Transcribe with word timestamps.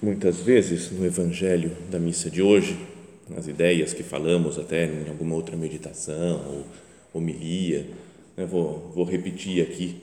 muitas 0.00 0.40
vezes 0.40 0.90
no 0.92 1.04
Evangelho 1.04 1.72
da 1.90 1.98
missa 1.98 2.30
de 2.30 2.40
hoje, 2.40 2.78
nas 3.28 3.48
ideias 3.48 3.92
que 3.92 4.02
falamos 4.02 4.58
até 4.58 4.86
em 4.86 5.08
alguma 5.08 5.34
outra 5.34 5.56
meditação 5.56 6.40
ou 6.46 6.64
homilia, 7.12 7.86
né? 8.36 8.46
vou, 8.46 8.92
vou 8.94 9.04
repetir 9.04 9.62
aqui, 9.62 9.96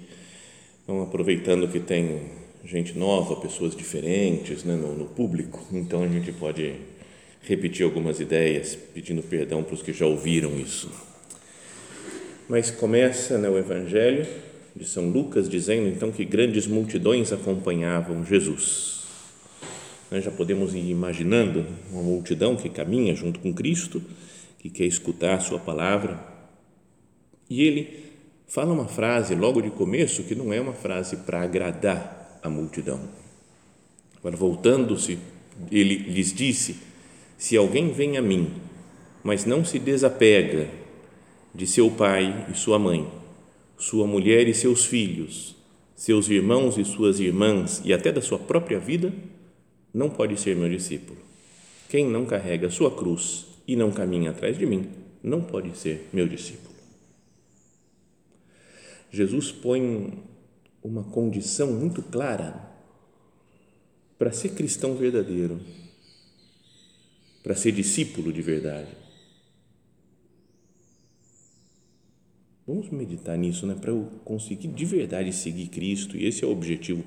então, 0.84 1.02
aproveitando 1.02 1.68
que 1.68 1.80
tem 1.80 2.22
gente 2.64 2.98
nova, 2.98 3.38
pessoas 3.38 3.76
diferentes 3.76 4.64
né, 4.64 4.76
no, 4.76 4.96
no 4.96 5.06
público, 5.06 5.66
então 5.72 6.04
a 6.04 6.08
gente 6.08 6.32
pode 6.32 6.76
repetir 7.42 7.86
algumas 7.86 8.20
ideias, 8.20 8.78
pedindo 8.94 9.24
perdão 9.24 9.64
para 9.64 9.76
os 9.76 9.82
que 9.82 9.94
já 9.94 10.06
ouviram 10.06 10.60
isso. 10.60 10.92
Mas 12.50 12.70
começa 12.70 13.38
né, 13.38 13.50
o 13.50 13.58
Evangelho 13.58 14.28
de 14.76 14.86
São 14.86 15.10
Lucas 15.10 15.48
dizendo 15.48 15.88
então 15.88 16.12
que 16.12 16.26
grandes 16.26 16.68
multidões 16.68 17.32
acompanhavam 17.32 18.26
Jesus 18.26 18.95
nós 20.12 20.24
já 20.24 20.32
podemos 20.32 20.74
ir 20.74 20.90
imaginando 20.90 21.66
uma 21.92 22.02
multidão 22.02 22.56
que 22.56 22.70
caminha 22.70 23.16
junto 23.16 23.40
com 23.40 23.54
Cristo, 23.54 24.02
que 24.60 24.70
quer 24.70 24.86
escutar 24.86 25.36
a 25.36 25.40
Sua 25.40 25.60
palavra. 25.60 26.20
E 27.50 27.64
ele 27.64 28.06
fala 28.48 28.74
uma 28.74 28.88
frase 28.88 29.36
logo 29.36 29.62
de 29.62 29.70
começo 29.70 30.24
que 30.24 30.36
não 30.36 30.54
é 30.54 30.62
uma 30.62 30.74
frase 30.74 31.18
para 31.18 31.42
agradar 31.42 32.40
a 32.42 32.50
multidão. 32.50 33.00
Agora, 34.18 34.36
voltando-se, 34.36 35.18
ele 35.72 35.96
lhes 35.96 36.34
disse: 36.34 36.78
Se 37.38 37.58
alguém 37.58 37.92
vem 37.92 38.18
a 38.18 38.22
mim, 38.22 38.52
mas 39.24 39.46
não 39.46 39.66
se 39.66 39.80
desapega 39.80 40.68
de 41.54 41.66
seu 41.66 41.90
pai 41.90 42.48
e 42.52 42.56
sua 42.56 42.78
mãe, 42.78 43.08
sua 43.78 44.06
mulher 44.06 44.48
e 44.48 44.54
seus 44.54 44.86
filhos, 44.86 45.56
seus 45.96 46.30
irmãos 46.30 46.78
e 46.78 46.86
suas 46.86 47.20
irmãs 47.20 47.82
e 47.84 47.94
até 47.94 48.12
da 48.12 48.22
sua 48.22 48.38
própria 48.38 48.80
vida, 48.80 49.14
não 49.96 50.10
pode 50.10 50.38
ser 50.38 50.58
meu 50.58 50.70
discípulo. 50.70 51.18
Quem 51.88 52.06
não 52.06 52.26
carrega 52.26 52.70
sua 52.70 52.94
cruz 52.94 53.46
e 53.66 53.78
não 53.78 53.94
caminha 53.94 54.32
atrás 54.32 54.58
de 54.58 54.66
mim, 54.66 54.90
não 55.24 55.42
pode 55.42 55.76
ser 55.78 56.10
meu 56.12 56.28
discípulo. 56.28 56.76
Jesus 59.10 59.54
põe 59.54 60.22
uma 60.84 61.02
condição 61.02 61.72
muito 61.72 62.04
clara 62.04 62.70
para 64.20 64.34
ser 64.34 64.50
cristão 64.50 64.96
verdadeiro, 64.96 65.62
para 67.42 67.56
ser 67.56 67.72
discípulo 67.72 68.34
de 68.34 68.42
verdade. 68.42 68.92
Vamos 72.68 72.90
meditar 72.90 73.38
nisso, 73.38 73.66
né? 73.66 73.76
Para 73.80 73.92
eu 73.92 74.12
conseguir 74.26 74.68
de 74.68 74.84
verdade 74.84 75.32
seguir 75.32 75.68
Cristo, 75.70 76.18
e 76.18 76.26
esse 76.26 76.44
é 76.44 76.48
o 76.48 76.52
objetivo 76.52 77.04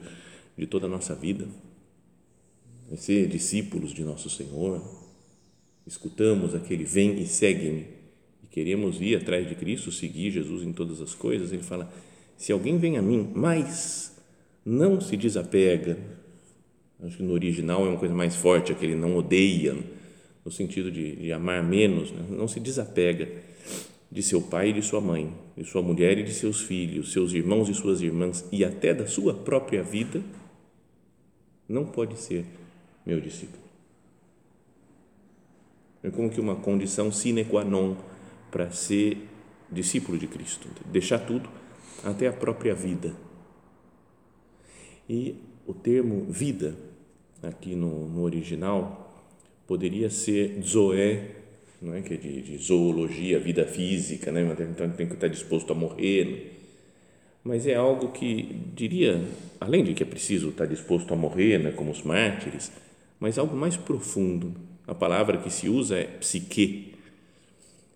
de 0.56 0.66
toda 0.66 0.86
a 0.86 0.88
nossa 0.88 1.14
vida 1.14 1.46
ser 2.96 3.28
discípulos 3.28 3.92
de 3.92 4.02
nosso 4.02 4.30
Senhor, 4.30 4.82
escutamos 5.86 6.54
aquele 6.54 6.84
vem 6.84 7.20
e 7.20 7.26
segue-me. 7.26 7.86
E 8.42 8.46
queremos 8.46 9.00
ir 9.00 9.16
atrás 9.16 9.48
de 9.48 9.54
Cristo, 9.54 9.92
seguir 9.92 10.30
Jesus 10.30 10.62
em 10.62 10.72
todas 10.72 11.00
as 11.00 11.14
coisas, 11.14 11.52
ele 11.52 11.62
fala: 11.62 11.92
se 12.36 12.52
alguém 12.52 12.78
vem 12.78 12.96
a 12.96 13.02
mim, 13.02 13.30
mas 13.34 14.16
não 14.64 15.00
se 15.00 15.16
desapega, 15.16 15.98
acho 17.02 17.16
que 17.16 17.22
no 17.22 17.32
original 17.32 17.86
é 17.86 17.88
uma 17.88 17.98
coisa 17.98 18.14
mais 18.14 18.36
forte, 18.36 18.72
aquele 18.72 18.94
não 18.94 19.16
odeia, 19.16 19.76
no 20.44 20.50
sentido 20.50 20.90
de, 20.90 21.16
de 21.16 21.32
amar 21.32 21.62
menos, 21.62 22.10
né? 22.10 22.24
não 22.30 22.48
se 22.48 22.60
desapega 22.60 23.28
de 24.10 24.22
seu 24.22 24.40
pai 24.40 24.70
e 24.70 24.72
de 24.72 24.82
sua 24.82 25.00
mãe, 25.00 25.32
de 25.56 25.64
sua 25.64 25.82
mulher 25.82 26.16
e 26.18 26.22
de 26.22 26.32
seus 26.32 26.62
filhos, 26.62 27.12
seus 27.12 27.32
irmãos 27.32 27.68
e 27.68 27.74
suas 27.74 28.00
irmãs 28.00 28.44
e 28.50 28.64
até 28.64 28.94
da 28.94 29.06
sua 29.06 29.34
própria 29.34 29.82
vida, 29.82 30.22
não 31.68 31.84
pode 31.84 32.18
ser 32.18 32.46
meu 33.08 33.20
discípulo. 33.22 33.62
É 36.02 36.10
como 36.10 36.28
que 36.28 36.38
uma 36.38 36.56
condição 36.56 37.10
sine 37.10 37.44
qua 37.46 37.64
non 37.64 37.96
para 38.50 38.70
ser 38.70 39.16
discípulo 39.72 40.18
de 40.18 40.26
Cristo, 40.26 40.68
deixar 40.92 41.18
tudo, 41.20 41.48
até 42.04 42.28
a 42.28 42.32
própria 42.32 42.74
vida. 42.74 43.14
E 45.08 45.36
o 45.66 45.72
termo 45.72 46.26
vida, 46.30 46.76
aqui 47.42 47.74
no, 47.74 48.08
no 48.08 48.22
original, 48.22 49.26
poderia 49.66 50.10
ser 50.10 50.60
zoé, 50.62 51.30
não 51.80 51.94
é 51.94 52.02
que 52.02 52.14
é 52.14 52.16
de, 52.16 52.42
de 52.42 52.58
zoologia, 52.58 53.40
vida 53.40 53.66
física, 53.66 54.30
né? 54.30 54.42
então 54.60 54.90
tem 54.90 55.06
que 55.06 55.14
estar 55.14 55.28
disposto 55.28 55.72
a 55.72 55.74
morrer. 55.74 56.24
Né? 56.24 56.40
Mas 57.42 57.66
é 57.66 57.74
algo 57.74 58.12
que 58.12 58.42
diria, 58.74 59.22
além 59.60 59.82
de 59.82 59.94
que 59.94 60.02
é 60.02 60.06
preciso 60.06 60.50
estar 60.50 60.66
disposto 60.66 61.12
a 61.14 61.16
morrer, 61.16 61.58
né? 61.58 61.70
como 61.72 61.90
os 61.90 62.02
mártires, 62.02 62.70
mas 63.20 63.38
algo 63.38 63.56
mais 63.56 63.76
profundo. 63.76 64.54
A 64.86 64.94
palavra 64.94 65.38
que 65.38 65.50
se 65.50 65.68
usa 65.68 65.98
é 65.98 66.04
psique, 66.04 66.94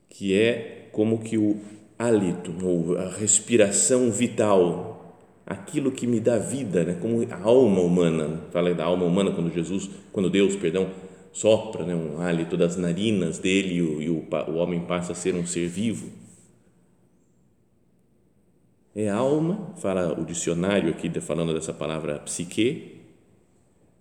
que 0.08 0.38
é 0.38 0.88
como 0.92 1.20
que 1.20 1.38
o 1.38 1.60
hálito, 1.98 2.54
ou 2.62 2.98
a 2.98 3.08
respiração 3.08 4.10
vital, 4.10 5.16
aquilo 5.46 5.92
que 5.92 6.06
me 6.06 6.20
dá 6.20 6.38
vida, 6.38 6.84
né? 6.84 6.98
como 7.00 7.22
a 7.30 7.42
alma 7.42 7.80
humana, 7.80 8.40
fala 8.50 8.74
da 8.74 8.84
alma 8.84 9.04
humana 9.04 9.30
quando 9.32 9.52
Jesus, 9.52 9.88
quando 10.12 10.28
Deus, 10.28 10.56
perdão, 10.56 10.90
sopra 11.32 11.84
né? 11.84 11.94
um 11.94 12.20
hálito 12.20 12.56
das 12.56 12.76
narinas 12.76 13.38
dele 13.38 13.74
e, 13.74 13.82
o, 13.82 14.02
e 14.02 14.10
o, 14.10 14.26
o 14.48 14.54
homem 14.56 14.80
passa 14.80 15.12
a 15.12 15.14
ser 15.14 15.34
um 15.34 15.46
ser 15.46 15.68
vivo. 15.68 16.10
É 18.94 19.08
alma, 19.08 19.72
fala 19.78 20.20
o 20.20 20.24
dicionário 20.24 20.90
aqui 20.90 21.08
falando 21.20 21.54
dessa 21.54 21.72
palavra 21.72 22.18
psique, 22.18 23.01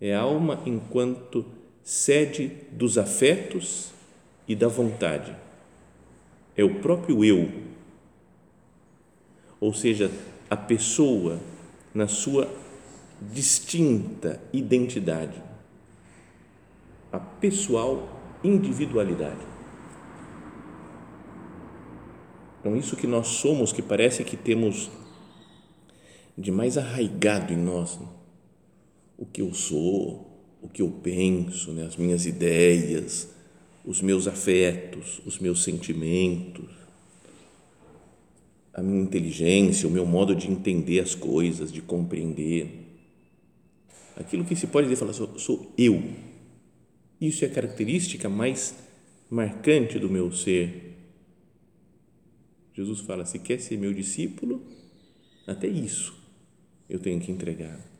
é 0.02 0.16
alma 0.16 0.64
enquanto 0.66 1.46
sede 1.84 2.52
dos 2.72 2.98
afetos 2.98 3.92
e 4.48 4.56
da 4.56 4.68
vontade. 4.68 5.36
É 6.58 6.64
o 6.64 6.80
próprio 6.80 7.24
eu. 7.24 7.52
Ou 9.60 9.72
seja, 9.76 10.12
a 10.50 10.58
pessoa 10.58 11.40
na 11.94 12.08
sua 12.08 12.52
distinta 13.22 14.42
identidade, 14.52 15.40
a 17.12 17.20
pessoal 17.20 18.10
individualidade. 18.44 19.52
Então, 22.60 22.76
isso 22.76 22.96
que 22.96 23.06
nós 23.06 23.28
somos, 23.28 23.72
que 23.72 23.82
parece 23.84 24.24
que 24.24 24.36
temos 24.36 24.90
de 26.36 26.52
mais 26.52 26.78
arraigado 26.78 27.54
em 27.54 27.58
nós, 27.58 28.00
né? 28.00 28.08
O 29.22 29.26
que 29.28 29.40
eu 29.40 29.54
sou, 29.54 30.28
o 30.60 30.68
que 30.68 30.82
eu 30.82 30.90
penso, 30.90 31.72
né? 31.74 31.86
as 31.86 31.96
minhas 31.96 32.26
ideias, 32.26 33.30
os 33.86 34.02
meus 34.02 34.28
afetos, 34.28 35.22
os 35.24 35.38
meus 35.38 35.64
sentimentos, 35.64 36.72
a 38.74 38.82
minha 38.82 39.04
inteligência, 39.04 39.88
o 39.88 39.92
meu 39.92 40.08
modo 40.08 40.36
de 40.36 40.50
entender 40.50 41.00
as 41.00 41.14
coisas, 41.14 41.72
de 41.72 41.84
compreender. 41.84 43.00
Aquilo 44.16 44.44
que 44.44 44.56
se 44.56 44.66
pode 44.66 44.88
dizer, 44.88 45.00
falar, 45.00 45.14
sou, 45.14 45.38
sou 45.38 45.72
eu. 45.78 46.04
Isso 47.20 47.46
é 47.46 47.48
a 47.48 47.52
característica 47.52 48.28
mais 48.28 48.74
marcante 49.30 50.00
do 50.00 50.10
meu 50.10 50.32
ser. 50.32 50.98
Jesus 52.74 53.02
fala: 53.02 53.24
se 53.26 53.38
quer 53.38 53.60
ser 53.60 53.78
meu 53.78 53.94
discípulo, 53.94 54.66
até 55.46 55.68
isso 55.68 56.20
eu 56.90 56.98
tenho 57.00 57.20
que 57.20 57.32
entregar 57.32 57.91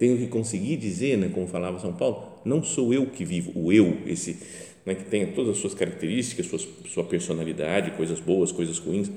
Tenho 0.00 0.16
que 0.16 0.28
conseguir 0.28 0.78
dizer, 0.78 1.18
né, 1.18 1.28
como 1.28 1.46
falava 1.46 1.78
São 1.78 1.92
Paulo, 1.92 2.40
não 2.42 2.64
sou 2.64 2.94
eu 2.94 3.04
que 3.04 3.22
vivo, 3.22 3.52
o 3.54 3.70
eu, 3.70 3.98
esse 4.06 4.38
né, 4.86 4.94
que 4.94 5.04
tem 5.04 5.30
todas 5.34 5.56
as 5.56 5.58
suas 5.58 5.74
características, 5.74 6.46
suas, 6.46 6.66
sua 6.86 7.04
personalidade, 7.04 7.90
coisas 7.90 8.18
boas, 8.18 8.50
coisas 8.50 8.78
ruins, 8.78 9.10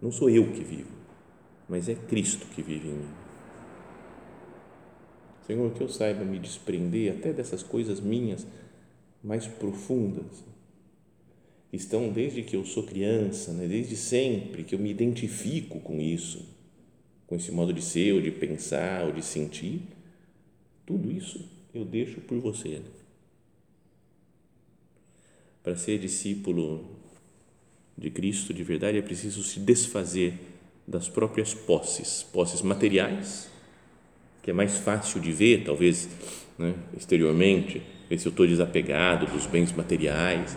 não 0.00 0.12
sou 0.12 0.30
eu 0.30 0.46
que 0.52 0.62
vivo, 0.62 0.92
mas 1.68 1.88
é 1.88 1.96
Cristo 1.96 2.46
que 2.54 2.62
vive 2.62 2.86
em 2.86 2.92
mim. 2.92 3.08
Senhor, 5.44 5.72
que 5.72 5.80
eu 5.80 5.88
saiba 5.88 6.24
me 6.24 6.38
desprender 6.38 7.10
até 7.10 7.32
dessas 7.32 7.64
coisas 7.64 8.00
minhas 8.00 8.46
mais 9.24 9.48
profundas. 9.48 10.44
Estão 11.72 12.10
desde 12.10 12.44
que 12.44 12.54
eu 12.54 12.64
sou 12.64 12.84
criança, 12.84 13.52
né? 13.52 13.66
desde 13.66 13.96
sempre 13.96 14.62
que 14.62 14.72
eu 14.72 14.78
me 14.78 14.88
identifico 14.88 15.80
com 15.80 16.00
isso, 16.00 16.48
com 17.26 17.34
esse 17.34 17.50
modo 17.50 17.72
de 17.72 17.82
ser, 17.82 18.12
ou 18.12 18.20
de 18.20 18.30
pensar, 18.30 19.04
ou 19.04 19.12
de 19.12 19.24
sentir. 19.24 19.80
Tudo 20.86 21.10
isso 21.10 21.48
eu 21.74 21.84
deixo 21.84 22.20
por 22.20 22.38
você. 22.38 22.80
Né? 22.80 22.90
Para 25.62 25.76
ser 25.76 25.98
discípulo 25.98 26.84
de 27.96 28.10
Cristo 28.10 28.52
de 28.52 28.64
verdade 28.64 28.98
é 28.98 29.02
preciso 29.02 29.42
se 29.42 29.60
desfazer 29.60 30.34
das 30.86 31.08
próprias 31.08 31.54
posses, 31.54 32.22
posses 32.22 32.62
materiais 32.62 33.52
que 34.42 34.50
é 34.50 34.52
mais 34.54 34.76
fácil 34.76 35.20
de 35.20 35.30
ver, 35.30 35.62
talvez 35.64 36.08
né, 36.58 36.74
exteriormente, 36.96 37.80
ver 38.10 38.18
se 38.18 38.26
eu 38.26 38.30
estou 38.30 38.46
desapegado 38.46 39.26
dos 39.26 39.46
bens 39.46 39.72
materiais, 39.72 40.56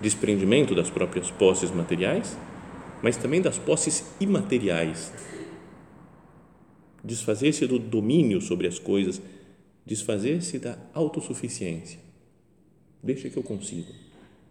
desprendimento 0.00 0.74
das 0.74 0.88
próprias 0.88 1.30
posses 1.30 1.70
materiais, 1.70 2.36
mas 3.02 3.16
também 3.16 3.42
das 3.42 3.58
posses 3.58 4.04
imateriais. 4.20 5.12
Desfazer-se 7.06 7.66
do 7.66 7.78
domínio 7.78 8.40
sobre 8.40 8.66
as 8.66 8.78
coisas, 8.80 9.22
desfazer-se 9.86 10.58
da 10.58 10.76
autossuficiência. 10.92 12.00
Deixa 13.00 13.30
que 13.30 13.36
eu 13.36 13.42
consigo, 13.44 13.92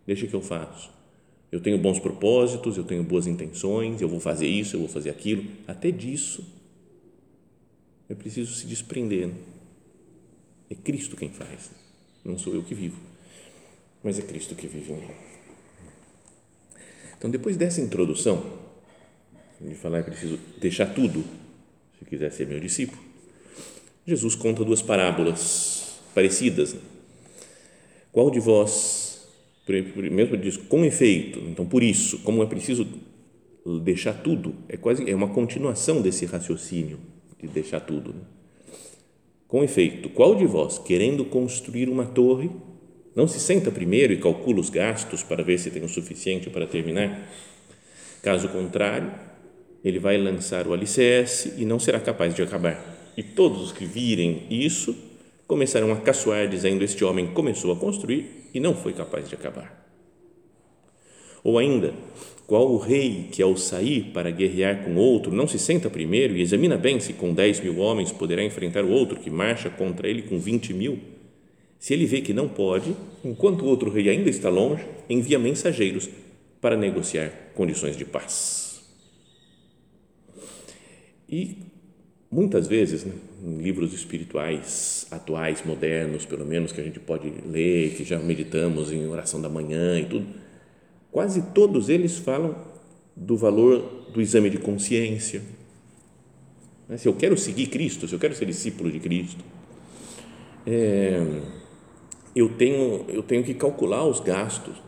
deixa 0.08 0.26
que 0.26 0.34
eu 0.34 0.42
faço. 0.42 0.90
Eu 1.52 1.60
tenho 1.60 1.78
bons 1.78 2.00
propósitos, 2.00 2.78
eu 2.78 2.86
tenho 2.86 3.04
boas 3.04 3.28
intenções, 3.28 4.02
eu 4.02 4.08
vou 4.08 4.22
fazer 4.22 4.48
isso, 4.48 4.78
eu 4.78 4.80
vou 4.80 4.90
fazer 4.90 5.10
aquilo. 5.10 5.44
Até 5.68 5.92
disso 5.92 6.46
é 8.10 8.16
preciso 8.16 8.54
se 8.54 8.66
desprender. 8.66 9.30
É 10.70 10.76
Cristo 10.76 11.18
quem 11.18 11.30
faz, 11.30 11.72
não 12.24 12.38
sou 12.38 12.56
eu 12.56 12.64
que 12.64 12.74
vivo, 12.74 13.00
mas 14.02 14.18
é 14.18 14.22
Cristo 14.22 14.56
que 14.56 14.66
vive 14.66 14.94
em 14.94 15.02
mim. 15.02 15.12
Então, 17.18 17.30
depois 17.30 17.58
dessa 17.58 17.82
introdução, 17.82 18.44
de 19.60 19.76
falar 19.76 20.00
é 20.00 20.04
preciso 20.04 20.40
deixar 20.60 20.88
tudo, 20.94 21.24
se 22.06 22.10
quiser 22.10 22.32
ser 22.32 22.48
meu 22.48 22.60
discípulo, 22.60 23.02
Jesus 24.06 24.36
conta 24.36 24.64
duas 24.64 24.82
parábolas 24.82 26.00
parecidas. 26.14 26.76
Qual 28.12 28.30
de 28.30 28.40
vós, 28.40 29.28
mesmo 29.68 30.38
diz, 30.38 30.56
com 30.56 30.86
efeito, 30.86 31.40
então 31.40 31.66
por 31.66 31.82
isso, 31.82 32.20
como 32.20 32.44
é 32.44 32.46
preciso 32.46 32.88
deixar 33.84 34.14
tudo, 34.14 34.54
é 34.70 34.78
quase 34.78 35.10
é 35.10 35.16
uma 35.16 35.30
continuação 35.30 36.02
desse 36.02 36.26
raciocínio 36.26 37.00
de 37.42 37.48
deixar 37.48 37.80
tudo. 37.80 38.14
Né? 38.14 38.22
Com 39.48 39.64
efeito, 39.64 40.10
qual 40.10 40.36
de 40.36 40.46
vós, 40.46 40.78
querendo 40.78 41.26
construir 41.26 41.90
uma 41.90 42.06
torre, 42.06 42.52
não 43.16 43.28
se 43.28 43.40
senta 43.40 43.72
primeiro 43.72 44.14
e 44.14 44.20
calcula 44.20 44.60
os 44.60 44.70
gastos 44.70 45.24
para 45.24 45.44
ver 45.44 45.58
se 45.58 45.72
tem 45.72 45.84
o 45.84 45.90
suficiente 45.90 46.50
para 46.50 46.68
terminar? 46.68 47.28
Caso 48.22 48.50
contrário, 48.50 49.12
ele 49.86 50.00
vai 50.00 50.18
lançar 50.18 50.68
o 50.68 50.74
alicerce 50.74 51.54
e 51.60 51.64
não 51.64 51.80
será 51.80 52.00
capaz 52.00 52.34
de 52.34 52.42
acabar. 52.42 53.14
E 53.16 53.22
todos 53.22 53.62
os 53.62 53.72
que 53.72 53.86
virem 53.86 54.48
isso 54.50 54.96
começarão 55.48 55.92
a 55.94 55.98
caçoar, 55.98 56.50
dizendo: 56.50 56.84
Este 56.84 57.06
homem 57.06 57.28
começou 57.28 57.72
a 57.72 57.76
construir 57.76 58.50
e 58.52 58.60
não 58.60 58.74
foi 58.74 58.94
capaz 58.94 59.30
de 59.30 59.36
acabar. 59.36 59.86
Ou 61.44 61.60
ainda, 61.60 61.94
qual 62.48 62.68
o 62.72 62.80
rei 62.80 63.30
que, 63.32 63.44
ao 63.44 63.56
sair 63.56 64.12
para 64.12 64.32
guerrear 64.32 64.84
com 64.84 64.96
outro, 64.96 65.32
não 65.32 65.48
se 65.48 65.60
senta 65.60 65.88
primeiro 65.88 66.36
e 66.36 66.42
examina 66.42 66.78
bem 66.78 67.00
se 67.00 67.14
com 67.14 67.32
dez 67.32 67.60
mil 67.60 67.78
homens 67.78 68.12
poderá 68.12 68.44
enfrentar 68.44 68.84
o 68.84 68.90
outro 68.90 69.20
que 69.20 69.30
marcha 69.30 69.70
contra 69.70 70.10
ele 70.10 70.24
com 70.24 70.40
vinte 70.40 70.74
mil? 70.74 70.98
Se 71.78 71.94
ele 71.94 72.08
vê 72.08 72.22
que 72.22 72.34
não 72.34 72.48
pode, 72.48 72.96
enquanto 73.24 73.62
o 73.62 73.68
outro 73.68 73.92
rei 73.92 74.10
ainda 74.10 74.32
está 74.32 74.50
longe, 74.50 74.84
envia 75.08 75.38
mensageiros 75.38 76.10
para 76.60 76.76
negociar 76.76 77.32
condições 77.54 77.96
de 77.96 78.04
paz. 78.04 78.65
E 81.30 81.58
muitas 82.30 82.68
vezes, 82.68 83.04
né, 83.04 83.14
em 83.44 83.58
livros 83.58 83.94
espirituais 83.94 85.08
atuais, 85.12 85.64
modernos, 85.66 86.26
pelo 86.26 86.46
menos 86.46 86.72
que 86.72 86.82
a 86.82 86.84
gente 86.84 87.00
pode 87.00 87.32
ler, 87.46 87.96
que 87.96 88.04
já 88.04 88.20
meditamos 88.20 88.92
em 88.92 89.08
oração 89.08 89.42
da 89.42 89.50
manhã 89.50 90.00
e 90.00 90.06
tudo, 90.06 90.28
quase 91.12 91.42
todos 91.54 91.90
eles 91.90 92.18
falam 92.18 92.56
do 93.16 93.38
valor 93.38 94.10
do 94.14 94.22
exame 94.22 94.50
de 94.50 94.58
consciência. 94.58 95.42
Né, 96.88 96.98
se 96.98 97.08
eu 97.08 97.14
quero 97.14 97.38
seguir 97.38 97.68
Cristo, 97.68 98.08
se 98.08 98.14
eu 98.14 98.20
quero 98.20 98.36
ser 98.36 98.46
discípulo 98.46 98.92
de 98.92 99.00
Cristo, 99.00 99.44
é, 100.68 101.22
eu 102.36 102.50
tenho 102.50 103.06
eu 103.08 103.24
tenho 103.24 103.44
que 103.44 103.54
calcular 103.54 104.06
os 104.06 104.20
gastos 104.20 104.85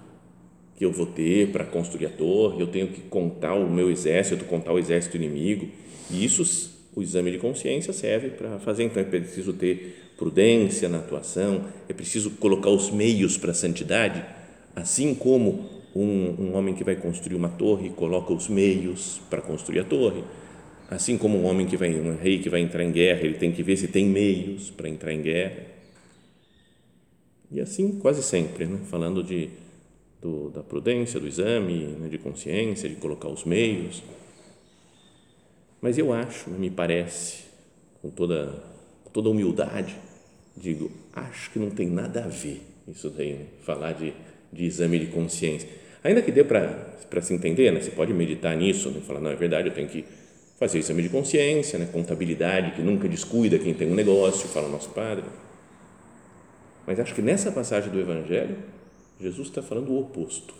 que 0.77 0.85
eu 0.85 0.91
vou 0.91 1.07
ter 1.07 1.51
para 1.51 1.65
construir 1.65 2.05
a 2.05 2.09
torre, 2.09 2.61
eu 2.61 2.67
tenho 2.67 2.87
que 2.87 3.01
contar 3.01 3.55
o 3.55 3.67
meu 3.69 3.89
exército, 3.89 4.45
contar 4.45 4.71
o 4.71 4.79
exército 4.79 5.17
inimigo, 5.17 5.67
e 6.11 6.23
isso 6.23 6.71
o 6.95 7.01
exame 7.01 7.31
de 7.31 7.39
consciência 7.39 7.91
serve 7.91 8.29
para 8.29 8.59
fazer. 8.59 8.83
Então 8.83 9.01
é 9.01 9.05
preciso 9.05 9.53
ter 9.53 10.13
prudência 10.17 10.87
na 10.87 10.99
atuação, 10.99 11.65
é 11.89 11.93
preciso 11.93 12.31
colocar 12.31 12.69
os 12.69 12.91
meios 12.91 13.37
para 13.37 13.51
a 13.51 13.55
santidade, 13.55 14.23
assim 14.75 15.15
como 15.15 15.77
um, 15.95 16.35
um 16.39 16.55
homem 16.55 16.75
que 16.75 16.83
vai 16.83 16.95
construir 16.95 17.35
uma 17.35 17.49
torre 17.49 17.89
coloca 17.89 18.31
os 18.31 18.47
meios 18.47 19.19
para 19.29 19.41
construir 19.41 19.79
a 19.79 19.83
torre. 19.83 20.23
Assim 20.89 21.17
como 21.17 21.37
um 21.37 21.45
homem 21.45 21.65
que 21.65 21.75
vai, 21.75 21.93
um 21.93 22.15
rei 22.15 22.39
que 22.39 22.49
vai 22.49 22.61
entrar 22.61 22.83
em 22.83 22.91
guerra, 22.91 23.21
ele 23.21 23.33
tem 23.33 23.51
que 23.51 23.61
ver 23.61 23.75
se 23.77 23.87
tem 23.87 24.05
meios 24.05 24.69
para 24.69 24.87
entrar 24.87 25.11
em 25.11 25.21
guerra. 25.21 25.65
E 27.51 27.59
assim 27.59 27.93
quase 27.99 28.21
sempre, 28.21 28.65
né? 28.65 28.79
falando 28.89 29.23
de, 29.23 29.49
do, 30.21 30.49
da 30.49 30.63
prudência, 30.63 31.19
do 31.19 31.27
exame 31.27 31.85
né? 31.99 32.07
de 32.09 32.17
consciência, 32.17 32.89
de 32.89 32.95
colocar 32.95 33.27
os 33.27 33.43
meios. 33.43 34.03
Mas 35.81 35.97
eu 35.97 36.11
acho, 36.11 36.49
me 36.49 36.69
parece, 36.69 37.43
com 38.01 38.09
toda, 38.09 38.63
toda 39.13 39.29
humildade, 39.29 39.95
digo, 40.55 40.91
acho 41.13 41.51
que 41.51 41.59
não 41.59 41.69
tem 41.69 41.87
nada 41.87 42.25
a 42.25 42.27
ver 42.27 42.61
isso 42.87 43.09
daí, 43.09 43.33
né? 43.33 43.45
falar 43.61 43.93
de, 43.93 44.13
de 44.51 44.65
exame 44.65 44.97
de 44.99 45.07
consciência 45.07 45.67
Ainda 46.07 46.21
que 46.21 46.31
dê 46.31 46.41
para 46.41 47.21
se 47.21 47.33
entender, 47.33 47.69
né? 47.71 47.81
você 47.81 47.91
pode 47.91 48.13
meditar 48.13 48.55
nisso, 48.55 48.89
né? 48.89 49.01
falar, 49.05 49.19
não, 49.19 49.29
é 49.29 49.35
verdade, 49.35 49.67
eu 49.67 49.73
tenho 49.73 49.89
que 49.89 50.05
fazer 50.57 50.79
exame 50.79 51.01
de 51.01 51.09
consciência, 51.09 51.77
né? 51.77 51.87
contabilidade, 51.91 52.71
que 52.71 52.81
nunca 52.81 53.09
descuida 53.09 53.59
quem 53.59 53.73
tem 53.73 53.91
um 53.91 53.93
negócio, 53.93 54.47
fala 54.47 54.67
o 54.67 54.71
nosso 54.71 54.89
Padre. 54.91 55.25
Mas 56.85 56.97
acho 56.97 57.13
que 57.13 57.21
nessa 57.21 57.51
passagem 57.51 57.91
do 57.91 57.99
Evangelho, 57.99 58.55
Jesus 59.19 59.47
está 59.47 59.61
falando 59.61 59.89
o 59.89 59.99
oposto. 59.99 60.53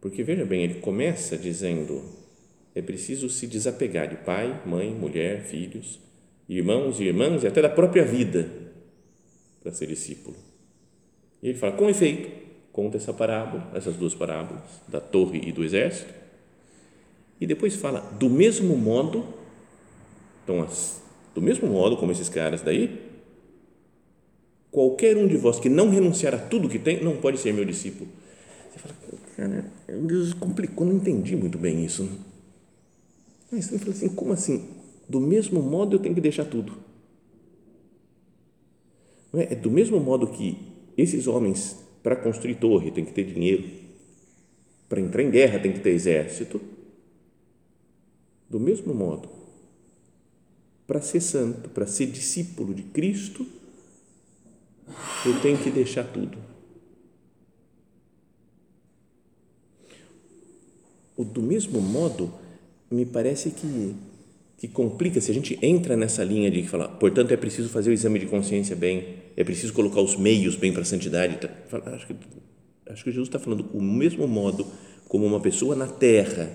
Porque 0.00 0.22
veja 0.22 0.44
bem, 0.44 0.62
ele 0.64 0.80
começa 0.80 1.36
dizendo: 1.36 2.02
é 2.74 2.82
preciso 2.82 3.30
se 3.30 3.46
desapegar 3.46 4.08
de 4.08 4.16
pai, 4.16 4.62
mãe, 4.66 4.90
mulher, 4.90 5.44
filhos, 5.44 5.98
irmãos 6.48 7.00
e 7.00 7.04
irmãs 7.04 7.42
e 7.42 7.46
até 7.46 7.62
da 7.62 7.70
própria 7.70 8.04
vida 8.04 8.50
para 9.62 9.72
ser 9.72 9.86
discípulo. 9.86 10.36
E 11.42 11.48
ele 11.48 11.58
fala, 11.58 11.72
com 11.72 11.88
efeito, 11.88 12.30
conta 12.70 12.98
essa 12.98 13.12
parábola, 13.12 13.70
essas 13.74 13.96
duas 13.96 14.14
parábolas, 14.14 14.62
da 14.86 15.00
torre 15.00 15.40
e 15.42 15.52
do 15.52 15.64
exército, 15.64 16.12
e 17.40 17.46
depois 17.46 17.74
fala, 17.74 18.00
do 18.00 18.28
mesmo 18.28 18.76
modo, 18.76 19.24
então, 20.42 20.66
do 21.34 21.40
mesmo 21.40 21.68
modo 21.68 21.96
como 21.96 22.12
esses 22.12 22.28
caras 22.28 22.62
daí, 22.62 23.13
qualquer 24.74 25.16
um 25.16 25.28
de 25.28 25.36
vós 25.36 25.60
que 25.60 25.68
não 25.68 25.88
renunciar 25.88 26.34
a 26.34 26.38
tudo 26.38 26.68
que 26.68 26.80
tem, 26.80 27.00
não 27.00 27.16
pode 27.16 27.38
ser 27.38 27.54
meu 27.54 27.64
discípulo. 27.64 28.10
Você 28.72 28.80
fala, 28.80 28.94
cara, 29.36 29.72
Deus 29.86 30.34
complicou, 30.34 30.84
não 30.84 30.96
entendi 30.96 31.36
muito 31.36 31.56
bem 31.56 31.84
isso. 31.84 32.10
Mas 33.52 33.66
você 33.66 33.78
fala 33.78 33.92
assim, 33.92 34.08
como 34.08 34.32
assim? 34.32 34.68
Do 35.08 35.20
mesmo 35.20 35.62
modo 35.62 35.94
eu 35.94 36.00
tenho 36.00 36.12
que 36.12 36.20
deixar 36.20 36.44
tudo. 36.44 36.72
É? 39.32 39.52
é 39.52 39.54
do 39.54 39.70
mesmo 39.70 40.00
modo 40.00 40.26
que 40.26 40.58
esses 40.98 41.28
homens, 41.28 41.76
para 42.02 42.16
construir 42.16 42.56
torre, 42.56 42.90
tem 42.90 43.04
que 43.04 43.12
ter 43.12 43.32
dinheiro, 43.32 43.64
para 44.88 45.00
entrar 45.00 45.22
em 45.22 45.30
guerra, 45.30 45.60
tem 45.60 45.72
que 45.72 45.80
ter 45.80 45.90
exército. 45.90 46.60
Do 48.50 48.58
mesmo 48.58 48.92
modo, 48.92 49.28
para 50.84 51.00
ser 51.00 51.20
santo, 51.20 51.70
para 51.70 51.86
ser 51.86 52.06
discípulo 52.06 52.74
de 52.74 52.82
Cristo, 52.82 53.46
eu 55.24 55.40
tenho 55.40 55.58
que 55.58 55.70
deixar 55.70 56.04
tudo. 56.04 56.38
Do 61.16 61.42
mesmo 61.42 61.80
modo, 61.80 62.32
me 62.90 63.06
parece 63.06 63.50
que 63.50 63.94
que 64.56 64.68
complica 64.68 65.20
se 65.20 65.30
a 65.30 65.34
gente 65.34 65.58
entra 65.60 65.94
nessa 65.94 66.24
linha 66.24 66.50
de 66.50 66.62
falar, 66.62 66.88
portanto, 66.88 67.32
é 67.32 67.36
preciso 67.36 67.68
fazer 67.68 67.90
o 67.90 67.92
exame 67.92 68.18
de 68.18 68.26
consciência 68.26 68.74
bem, 68.74 69.16
é 69.36 69.44
preciso 69.44 69.74
colocar 69.74 70.00
os 70.00 70.16
meios 70.16 70.56
bem 70.56 70.72
para 70.72 70.80
a 70.80 70.86
santidade. 70.86 71.36
Tá, 71.36 71.50
acho 71.92 72.06
que, 72.06 72.16
acho 72.88 73.04
que 73.04 73.10
Jesus 73.10 73.28
está 73.28 73.38
falando 73.38 73.68
o 73.74 73.82
mesmo 73.82 74.26
modo 74.26 74.66
como 75.06 75.26
uma 75.26 75.38
pessoa 75.38 75.76
na 75.76 75.86
terra, 75.86 76.48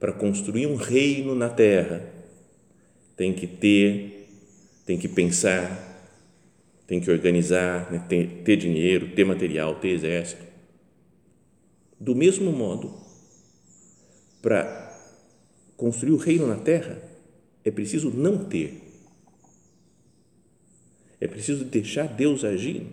para 0.00 0.12
construir 0.12 0.66
um 0.66 0.74
reino 0.74 1.34
na 1.34 1.50
terra, 1.50 2.02
tem 3.14 3.34
que 3.34 3.46
ter, 3.46 4.28
tem 4.86 4.98
que 4.98 5.08
pensar, 5.08 5.93
tem 6.86 7.00
que 7.00 7.10
organizar, 7.10 7.90
né? 7.90 8.04
ter, 8.08 8.42
ter 8.44 8.56
dinheiro, 8.56 9.14
ter 9.14 9.24
material, 9.24 9.76
ter 9.76 9.88
exército. 9.88 10.44
Do 11.98 12.14
mesmo 12.14 12.52
modo, 12.52 12.94
para 14.42 14.94
construir 15.76 16.12
o 16.12 16.16
reino 16.16 16.46
na 16.46 16.56
terra, 16.56 17.02
é 17.64 17.70
preciso 17.70 18.10
não 18.10 18.44
ter. 18.44 18.82
É 21.20 21.26
preciso 21.26 21.64
deixar 21.64 22.06
Deus 22.06 22.44
agir. 22.44 22.86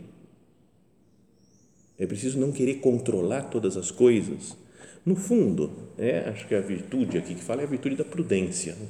É 2.00 2.06
preciso 2.08 2.40
não 2.40 2.52
querer 2.52 2.76
controlar 2.76 3.44
todas 3.44 3.76
as 3.76 3.92
coisas. 3.92 4.58
No 5.06 5.16
fundo, 5.16 5.90
é, 5.98 6.20
acho 6.30 6.48
que 6.48 6.56
a 6.56 6.62
virtude 6.62 7.18
aqui 7.18 7.36
que 7.36 7.44
fala 7.44 7.62
é 7.62 7.66
a 7.66 7.68
virtude 7.68 7.96
da 7.96 8.06
prudência. 8.06 8.76
Né? 8.76 8.88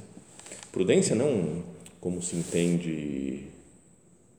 Prudência 0.70 1.16
não 1.16 1.64
como 2.00 2.22
se 2.22 2.36
entende 2.36 3.51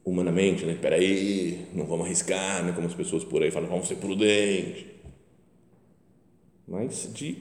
humanamente, 0.06 0.66
né? 0.66 0.74
Espera 0.74 0.96
aí, 0.96 1.68
não 1.74 1.86
vamos 1.86 2.06
arriscar, 2.06 2.64
né? 2.64 2.72
Como 2.74 2.88
as 2.88 2.94
pessoas 2.94 3.24
por 3.24 3.42
aí 3.42 3.52
falam, 3.52 3.70
vamos 3.70 3.88
ser 3.88 3.96
prudentes. 3.96 4.86
Mas 6.68 7.10
de 7.14 7.38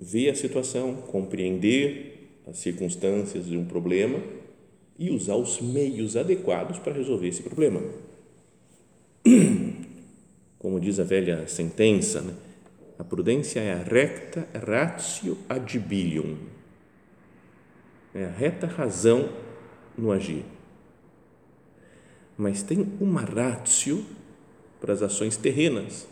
ver 0.00 0.30
a 0.30 0.34
situação, 0.34 0.94
compreender 0.96 2.40
as 2.46 2.58
circunstâncias 2.58 3.46
de 3.46 3.56
um 3.56 3.64
problema 3.64 4.20
e 4.98 5.10
usar 5.10 5.36
os 5.36 5.60
meios 5.60 6.16
adequados 6.16 6.78
para 6.78 6.92
resolver 6.92 7.28
esse 7.28 7.42
problema. 7.42 7.82
Como 10.58 10.80
diz 10.80 10.98
a 10.98 11.04
velha 11.04 11.46
sentença, 11.48 12.20
né? 12.20 12.34
a 12.98 13.04
prudência 13.04 13.60
é 13.60 13.72
a 13.72 13.82
recta 13.82 14.48
ratio 14.66 15.36
adibilium, 15.48 16.36
é 18.14 18.24
a 18.24 18.30
reta 18.30 18.66
razão 18.66 19.28
no 19.96 20.10
agir. 20.10 20.44
Mas 22.36 22.62
tem 22.62 22.86
uma 23.00 23.22
ratio 23.22 24.04
para 24.80 24.92
as 24.92 25.02
ações 25.02 25.36
terrenas 25.36 26.06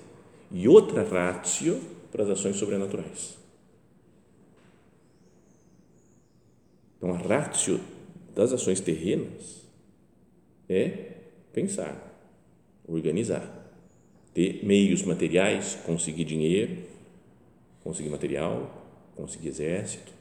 e 0.50 0.68
outra 0.68 1.02
ratio 1.02 1.80
para 2.10 2.22
as 2.22 2.30
ações 2.30 2.56
sobrenaturais. 2.56 3.36
Então, 6.96 7.12
a 7.12 7.18
ratio 7.18 7.80
das 8.34 8.52
ações 8.52 8.80
terrenas 8.80 9.62
é 10.68 11.12
pensar, 11.52 11.96
organizar, 12.88 13.46
ter 14.32 14.64
meios 14.64 15.02
materiais, 15.02 15.74
conseguir 15.84 16.24
dinheiro, 16.24 16.82
conseguir 17.82 18.08
material, 18.08 18.82
conseguir 19.14 19.48
exército. 19.48 20.12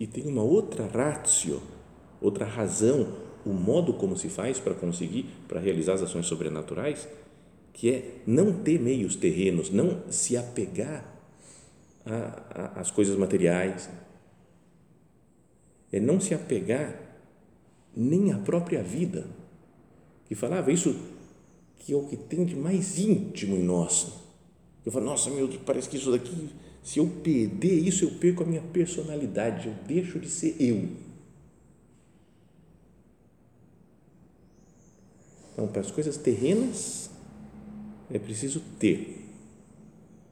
E 0.00 0.06
tem 0.06 0.26
uma 0.26 0.42
outra 0.42 0.86
ratio, 0.86 1.62
outra 2.20 2.44
razão, 2.44 3.25
o 3.46 3.50
modo 3.50 3.94
como 3.94 4.16
se 4.16 4.28
faz 4.28 4.58
para 4.58 4.74
conseguir, 4.74 5.26
para 5.46 5.60
realizar 5.60 5.94
as 5.94 6.02
ações 6.02 6.26
sobrenaturais, 6.26 7.08
que 7.72 7.88
é 7.90 8.22
não 8.26 8.52
ter 8.52 8.80
meios 8.80 9.14
terrenos, 9.14 9.70
não 9.70 10.02
se 10.10 10.36
apegar 10.36 11.14
às 12.74 12.90
coisas 12.90 13.16
materiais, 13.16 13.88
é 15.92 16.00
não 16.00 16.20
se 16.20 16.34
apegar 16.34 17.00
nem 17.94 18.32
à 18.32 18.38
própria 18.38 18.82
vida, 18.82 19.26
que 20.26 20.34
falava 20.34 20.72
isso 20.72 20.94
que 21.78 21.92
é 21.92 21.96
o 21.96 22.02
que 22.02 22.16
tem 22.16 22.44
de 22.44 22.56
mais 22.56 22.98
íntimo 22.98 23.56
em 23.56 23.62
nós. 23.62 24.12
Eu 24.84 24.90
falo, 24.90 25.04
nossa, 25.04 25.30
meu, 25.30 25.48
parece 25.64 25.88
que 25.88 25.96
isso 25.96 26.10
daqui, 26.10 26.48
se 26.82 26.98
eu 26.98 27.06
perder 27.22 27.78
isso, 27.78 28.04
eu 28.04 28.10
perco 28.12 28.42
a 28.42 28.46
minha 28.46 28.62
personalidade, 28.62 29.68
eu 29.68 29.74
deixo 29.86 30.18
de 30.18 30.28
ser 30.28 30.56
eu. 30.58 31.05
Então, 35.56 35.66
para 35.66 35.80
as 35.80 35.90
coisas 35.90 36.18
terrenas, 36.18 37.08
é 38.10 38.18
preciso 38.18 38.60
ter, 38.78 39.24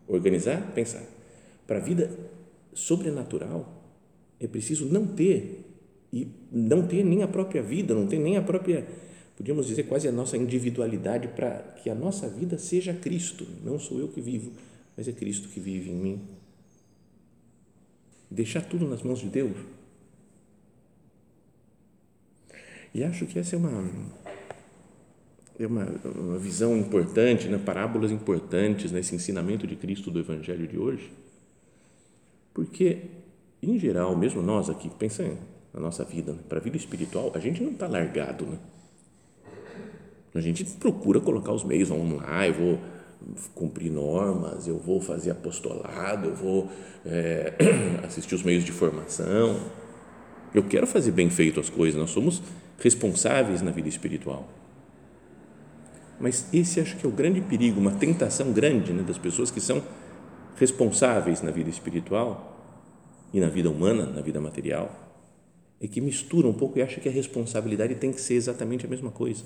organizar, 0.06 0.70
pensar. 0.74 1.02
Para 1.66 1.78
a 1.78 1.80
vida 1.80 2.10
sobrenatural, 2.74 3.82
é 4.38 4.46
preciso 4.46 4.84
não 4.84 5.06
ter 5.06 5.64
e 6.12 6.28
não 6.52 6.86
ter 6.86 7.02
nem 7.02 7.22
a 7.22 7.26
própria 7.26 7.62
vida, 7.62 7.94
não 7.94 8.06
ter 8.06 8.18
nem 8.18 8.36
a 8.36 8.42
própria, 8.42 8.86
podíamos 9.34 9.66
dizer 9.66 9.84
quase 9.84 10.06
a 10.06 10.12
nossa 10.12 10.36
individualidade 10.36 11.28
para 11.28 11.58
que 11.82 11.88
a 11.88 11.94
nossa 11.94 12.28
vida 12.28 12.58
seja 12.58 12.92
Cristo. 12.92 13.46
Não 13.64 13.78
sou 13.78 13.98
eu 13.98 14.08
que 14.08 14.20
vivo, 14.20 14.52
mas 14.94 15.08
é 15.08 15.12
Cristo 15.12 15.48
que 15.48 15.58
vive 15.58 15.90
em 15.90 15.96
mim. 15.96 16.20
Deixar 18.30 18.60
tudo 18.60 18.86
nas 18.86 19.02
mãos 19.02 19.20
de 19.20 19.28
Deus. 19.28 19.56
E 22.92 23.02
acho 23.02 23.24
que 23.24 23.38
essa 23.38 23.56
é 23.56 23.58
uma 23.58 23.70
é 25.58 25.66
uma, 25.66 25.86
uma 26.16 26.38
visão 26.38 26.76
importante, 26.76 27.48
né? 27.48 27.58
parábolas 27.58 28.10
importantes 28.10 28.90
nesse 28.90 29.14
ensinamento 29.14 29.66
de 29.66 29.76
Cristo 29.76 30.10
do 30.10 30.18
Evangelho 30.18 30.66
de 30.66 30.78
hoje, 30.78 31.12
porque 32.52 33.02
em 33.62 33.78
geral, 33.78 34.16
mesmo 34.16 34.42
nós 34.42 34.68
aqui, 34.68 34.90
pensa 34.90 35.24
na 35.72 35.80
nossa 35.80 36.04
vida, 36.04 36.32
né? 36.32 36.38
para 36.48 36.58
a 36.58 36.60
vida 36.60 36.76
espiritual, 36.76 37.32
a 37.34 37.38
gente 37.38 37.62
não 37.62 37.72
está 37.72 37.86
largado, 37.88 38.44
né? 38.44 38.58
A 40.34 40.40
gente 40.40 40.64
procura 40.64 41.20
colocar 41.20 41.52
os 41.52 41.62
meios, 41.62 41.88
vamos 41.88 42.20
lá, 42.20 42.46
eu 42.46 42.54
vou 42.54 42.80
cumprir 43.54 43.90
normas, 43.90 44.66
eu 44.66 44.78
vou 44.78 45.00
fazer 45.00 45.30
apostolado, 45.30 46.28
eu 46.28 46.34
vou 46.34 46.68
é, 47.06 47.54
assistir 48.04 48.34
os 48.34 48.42
meios 48.42 48.64
de 48.64 48.72
formação. 48.72 49.60
Eu 50.52 50.64
quero 50.64 50.88
fazer 50.88 51.12
bem 51.12 51.30
feito 51.30 51.60
as 51.60 51.70
coisas, 51.70 51.98
nós 51.98 52.10
somos 52.10 52.42
responsáveis 52.80 53.62
na 53.62 53.70
vida 53.70 53.88
espiritual. 53.88 54.48
Mas 56.20 56.46
esse 56.52 56.80
acho 56.80 56.96
que 56.96 57.04
é 57.04 57.08
o 57.08 57.12
grande 57.12 57.40
perigo, 57.40 57.80
uma 57.80 57.92
tentação 57.92 58.52
grande 58.52 58.92
né, 58.92 59.02
das 59.02 59.18
pessoas 59.18 59.50
que 59.50 59.60
são 59.60 59.82
responsáveis 60.56 61.42
na 61.42 61.50
vida 61.50 61.68
espiritual 61.68 62.52
e 63.32 63.40
na 63.40 63.48
vida 63.48 63.68
humana, 63.68 64.06
na 64.06 64.20
vida 64.20 64.40
material, 64.40 65.04
é 65.80 65.88
que 65.88 66.00
mistura 66.00 66.46
um 66.46 66.54
pouco 66.54 66.78
e 66.78 66.82
acha 66.82 67.00
que 67.00 67.08
a 67.08 67.12
responsabilidade 67.12 67.96
tem 67.96 68.12
que 68.12 68.20
ser 68.20 68.34
exatamente 68.34 68.86
a 68.86 68.88
mesma 68.88 69.10
coisa. 69.10 69.44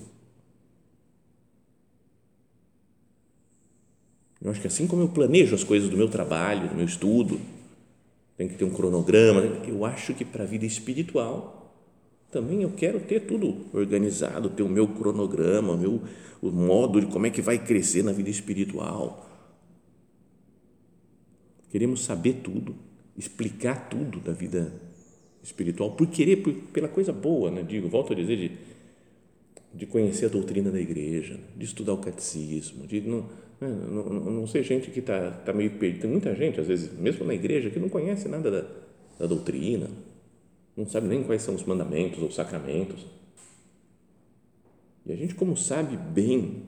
Eu 4.41 4.51
acho 4.51 4.61
que 4.61 4.67
assim 4.67 4.87
como 4.87 5.03
eu 5.03 5.09
planejo 5.09 5.55
as 5.55 5.65
coisas 5.65 5.89
do 5.89 5.97
meu 5.97 6.09
trabalho, 6.09 6.69
do 6.69 6.75
meu 6.75 6.85
estudo, 6.85 7.41
tem 8.37 8.47
que 8.47 8.55
ter 8.55 8.65
um 8.65 8.71
cronograma, 8.71 9.41
eu 9.67 9.85
acho 9.85 10.15
que 10.15 10.25
para 10.25 10.45
a 10.45 10.47
vida 10.47 10.65
espiritual 10.65 11.58
também 12.31 12.63
eu 12.63 12.71
quero 12.71 13.01
ter 13.01 13.21
tudo 13.21 13.67
organizado, 13.73 14.51
ter 14.51 14.63
o 14.63 14.69
meu 14.69 14.89
cronograma, 14.89 15.77
meu 15.77 16.03
o 16.41 16.51
modo 16.51 17.01
de 17.01 17.07
como 17.07 17.27
é 17.27 17.31
que 17.31 17.43
vai 17.43 17.59
crescer 17.59 18.05
na 18.05 18.13
vida 18.13 18.31
espiritual. 18.31 19.29
Queremos 21.71 22.05
saber 22.05 22.41
tudo 22.45 22.75
explicar 23.19 23.89
tudo 23.89 24.21
da 24.21 24.33
vida 24.33 24.73
espiritual 25.43 25.91
por 25.91 26.07
querer, 26.07 26.37
por, 26.37 26.55
pela 26.73 26.87
coisa 26.87 27.13
boa, 27.13 27.51
né? 27.51 27.65
digo, 27.67 27.89
volto 27.89 28.13
a 28.13 28.17
dizer, 28.17 28.37
de, 28.37 28.53
de 29.75 29.87
conhecer 29.87 30.27
a 30.27 30.29
doutrina 30.29 30.71
da 30.71 30.81
igreja, 30.81 31.39
de 31.57 31.65
estudar 31.65 31.95
o 31.95 31.99
catecismo, 31.99 32.87
de 32.87 33.01
não, 33.01 33.23
né, 33.61 33.69
não, 33.69 34.05
não, 34.05 34.31
não 34.31 34.47
ser 34.47 34.63
gente 34.63 34.91
que 34.91 35.01
está 35.01 35.33
tá 35.33 35.53
meio 35.53 35.73
perdida. 35.73 36.03
Tem 36.03 36.11
muita 36.11 36.33
gente, 36.37 36.61
às 36.61 36.69
vezes, 36.69 36.97
mesmo 36.97 37.27
na 37.27 37.35
igreja, 37.35 37.71
que 37.71 37.81
não 37.81 37.89
conhece 37.89 38.29
nada 38.29 38.51
da, 38.51 38.65
da 39.19 39.27
doutrina, 39.27 39.91
não 40.79 40.87
sabe 40.87 41.09
nem 41.09 41.25
quais 41.25 41.43
são 41.43 41.57
os 41.57 41.65
mandamentos 41.65 42.23
ou 42.23 42.31
sacramentos. 42.31 43.05
E 45.05 45.13
a 45.13 45.17
gente, 45.17 45.35
como 45.35 45.57
sabe 45.57 45.97
bem, 45.97 46.67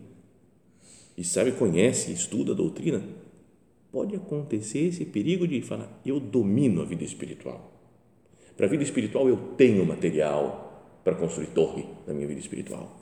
e 1.17 1.23
sabe, 1.23 1.53
conhece, 1.53 2.11
estuda 2.11 2.51
a 2.51 2.55
doutrina, 2.57 3.05
pode 3.93 4.17
acontecer 4.17 4.89
esse 4.89 5.05
perigo 5.05 5.47
de 5.47 5.63
falar, 5.63 5.89
eu 6.05 6.19
domino 6.19 6.83
a 6.83 6.85
vida 6.85 7.05
espiritual. 7.05 7.73
Para 8.57 8.67
a 8.67 8.69
vida 8.69 8.83
espiritual, 8.83 9.29
eu 9.29 9.37
tenho 9.57 9.87
material 9.87 10.99
para 11.05 11.15
construir 11.15 11.47
torre 11.49 11.87
na 12.05 12.13
minha 12.13 12.27
vida 12.27 12.41
espiritual. 12.41 12.99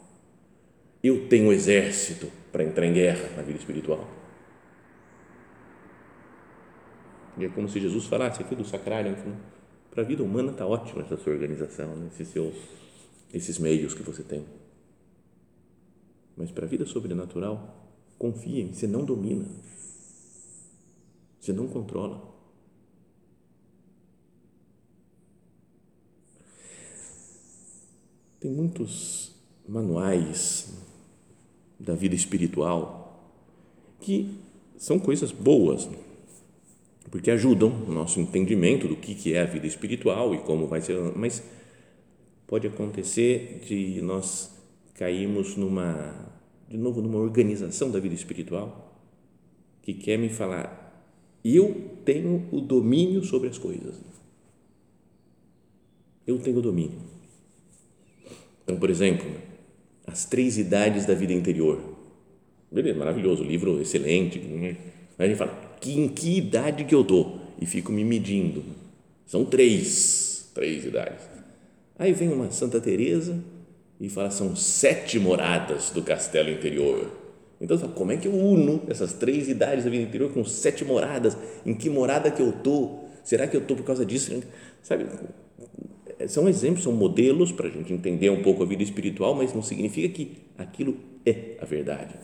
Eu 1.02 1.26
tenho 1.26 1.50
exército 1.52 2.30
para 2.52 2.62
entrar 2.62 2.84
em 2.84 2.92
guerra 2.92 3.34
na 3.34 3.42
vida 3.42 3.58
espiritual. 3.58 4.06
E 7.38 7.46
é 7.46 7.48
como 7.48 7.66
se 7.66 7.80
Jesus 7.80 8.04
falasse 8.06 8.42
aqui 8.42 8.54
do 8.54 8.64
sacrário, 8.64 9.16
para 9.90 10.02
a 10.02 10.06
vida 10.06 10.22
humana 10.22 10.52
está 10.52 10.66
ótima 10.66 11.02
essa 11.02 11.16
sua 11.16 11.32
organização, 11.32 11.96
né? 11.96 12.10
esses 13.32 13.58
meios 13.58 13.94
que 13.94 14.02
você 14.02 14.22
tem. 14.22 14.44
Mas 16.36 16.50
para 16.50 16.66
a 16.66 16.68
vida 16.68 16.86
sobrenatural, 16.86 17.92
confie, 18.18 18.72
você 18.72 18.86
não 18.86 19.04
domina, 19.04 19.46
você 21.40 21.52
não 21.52 21.66
controla. 21.66 22.36
Tem 28.38 28.52
muitos 28.52 29.34
manuais 29.66 30.72
da 31.78 31.94
vida 31.94 32.14
espiritual 32.14 33.34
que 34.00 34.38
são 34.76 34.98
coisas 34.98 35.32
boas. 35.32 35.86
Né? 35.86 35.98
Porque 37.10 37.30
ajudam 37.30 37.70
o 37.86 37.92
nosso 37.92 38.20
entendimento 38.20 38.86
do 38.86 38.96
que 38.96 39.34
é 39.34 39.40
a 39.40 39.44
vida 39.44 39.66
espiritual 39.66 40.34
e 40.34 40.38
como 40.38 40.66
vai 40.66 40.80
ser, 40.80 40.96
mas 41.16 41.42
pode 42.46 42.66
acontecer 42.66 43.60
de 43.66 44.00
nós 44.02 44.50
cairmos 44.94 45.56
numa, 45.56 46.14
de 46.68 46.76
novo, 46.76 47.00
numa 47.00 47.18
organização 47.18 47.90
da 47.90 48.00
vida 48.00 48.14
espiritual 48.14 49.00
que 49.82 49.94
quer 49.94 50.18
me 50.18 50.28
falar, 50.28 50.86
eu 51.44 51.92
tenho 52.04 52.46
o 52.52 52.60
domínio 52.60 53.24
sobre 53.24 53.48
as 53.48 53.56
coisas. 53.56 53.96
Eu 56.26 56.38
tenho 56.38 56.58
o 56.58 56.62
domínio. 56.62 56.98
Então, 58.62 58.76
por 58.78 58.90
exemplo, 58.90 59.26
as 60.06 60.26
três 60.26 60.58
idades 60.58 61.06
da 61.06 61.14
vida 61.14 61.32
interior. 61.32 61.96
Beleza, 62.70 62.98
maravilhoso, 62.98 63.42
livro 63.42 63.80
excelente. 63.80 64.38
Né? 64.38 64.76
Aí 65.18 65.26
a 65.26 65.28
gente 65.28 65.38
fala, 65.38 65.67
que, 65.80 65.98
em 65.98 66.08
que 66.08 66.36
idade 66.36 66.84
que 66.84 66.94
eu 66.94 67.02
estou? 67.02 67.40
E 67.60 67.66
fico 67.66 67.92
me 67.92 68.04
medindo. 68.04 68.64
São 69.26 69.44
três, 69.44 70.50
três 70.54 70.84
idades. 70.84 71.24
Aí 71.98 72.12
vem 72.12 72.28
uma 72.28 72.50
Santa 72.50 72.80
Teresa 72.80 73.38
e 74.00 74.08
fala, 74.08 74.30
são 74.30 74.54
sete 74.54 75.18
moradas 75.18 75.90
do 75.90 76.02
castelo 76.02 76.50
interior. 76.50 77.10
Então, 77.60 77.76
como 77.88 78.12
é 78.12 78.16
que 78.16 78.28
eu 78.28 78.34
uno 78.34 78.82
essas 78.88 79.12
três 79.12 79.48
idades 79.48 79.84
da 79.84 79.90
vida 79.90 80.04
interior 80.04 80.32
com 80.32 80.44
sete 80.44 80.84
moradas? 80.84 81.36
Em 81.66 81.74
que 81.74 81.90
morada 81.90 82.30
que 82.30 82.40
eu 82.40 82.50
estou? 82.50 83.08
Será 83.24 83.48
que 83.48 83.56
eu 83.56 83.60
estou 83.60 83.76
por 83.76 83.84
causa 83.84 84.06
disso? 84.06 84.40
Sabe, 84.82 85.06
são 86.28 86.48
exemplos, 86.48 86.84
são 86.84 86.92
modelos 86.92 87.52
para 87.52 87.68
a 87.68 87.70
gente 87.70 87.92
entender 87.92 88.30
um 88.30 88.42
pouco 88.42 88.62
a 88.62 88.66
vida 88.66 88.82
espiritual, 88.82 89.34
mas 89.34 89.52
não 89.52 89.62
significa 89.62 90.08
que 90.08 90.38
aquilo 90.56 90.96
é 91.26 91.56
a 91.60 91.64
verdade. 91.64 92.14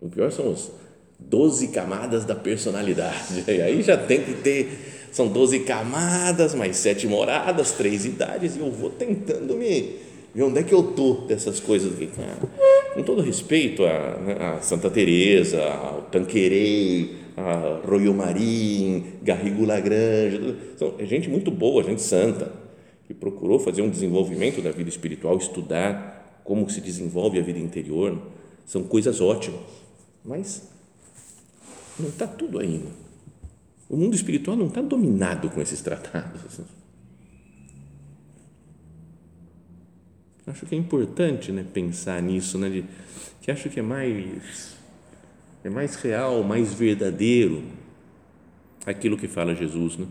O 0.00 0.08
pior 0.08 0.30
são 0.30 0.50
os 0.50 0.72
doze 1.28 1.68
camadas 1.68 2.24
da 2.24 2.34
personalidade. 2.34 3.44
E 3.48 3.60
aí 3.60 3.82
já 3.82 3.96
tem 3.96 4.22
que 4.22 4.34
ter, 4.34 5.08
são 5.10 5.28
doze 5.28 5.60
camadas, 5.60 6.54
mais 6.54 6.76
sete 6.76 7.06
moradas, 7.06 7.72
três 7.72 8.04
idades, 8.04 8.56
e 8.56 8.60
eu 8.60 8.70
vou 8.70 8.90
tentando 8.90 9.54
me 9.54 9.96
ver 10.34 10.42
onde 10.42 10.60
é 10.60 10.62
que 10.62 10.74
eu 10.74 10.90
estou 10.90 11.26
dessas 11.26 11.60
coisas. 11.60 11.92
Com 12.94 13.02
todo 13.02 13.22
respeito 13.22 13.84
a, 13.84 14.18
né, 14.18 14.36
a 14.40 14.60
Santa 14.60 14.90
Teresa, 14.90 15.62
ao 15.62 16.02
Tanqueray, 16.02 17.16
a 17.36 17.80
Royo 17.86 18.14
Marim, 18.14 19.04
Garrigo 19.22 19.64
Lagrange, 19.64 20.56
são 20.76 20.94
gente 21.00 21.28
muito 21.28 21.50
boa, 21.50 21.82
gente 21.82 22.02
santa, 22.02 22.52
que 23.06 23.14
procurou 23.14 23.58
fazer 23.58 23.82
um 23.82 23.88
desenvolvimento 23.88 24.60
da 24.60 24.70
vida 24.70 24.88
espiritual, 24.88 25.36
estudar 25.36 26.40
como 26.44 26.68
se 26.68 26.80
desenvolve 26.80 27.38
a 27.38 27.42
vida 27.42 27.58
interior, 27.58 28.18
são 28.66 28.82
coisas 28.82 29.20
ótimas, 29.20 29.60
mas 30.24 30.71
não 31.98 32.08
está 32.08 32.26
tudo 32.26 32.58
ainda. 32.58 32.90
O 33.88 33.96
mundo 33.96 34.14
espiritual 34.14 34.56
não 34.56 34.66
está 34.66 34.80
dominado 34.80 35.50
com 35.50 35.60
esses 35.60 35.80
tratados. 35.82 36.60
Acho 40.46 40.66
que 40.66 40.74
é 40.74 40.78
importante 40.78 41.52
né, 41.52 41.64
pensar 41.72 42.20
nisso, 42.22 42.58
né, 42.58 42.68
de, 42.68 42.84
que 43.40 43.50
acho 43.50 43.68
que 43.70 43.78
é 43.78 43.82
mais, 43.82 44.76
é 45.62 45.70
mais 45.70 45.94
real, 45.96 46.42
mais 46.42 46.74
verdadeiro 46.74 47.62
aquilo 48.84 49.16
que 49.16 49.28
fala 49.28 49.54
Jesus. 49.54 49.96
Né? 49.96 50.06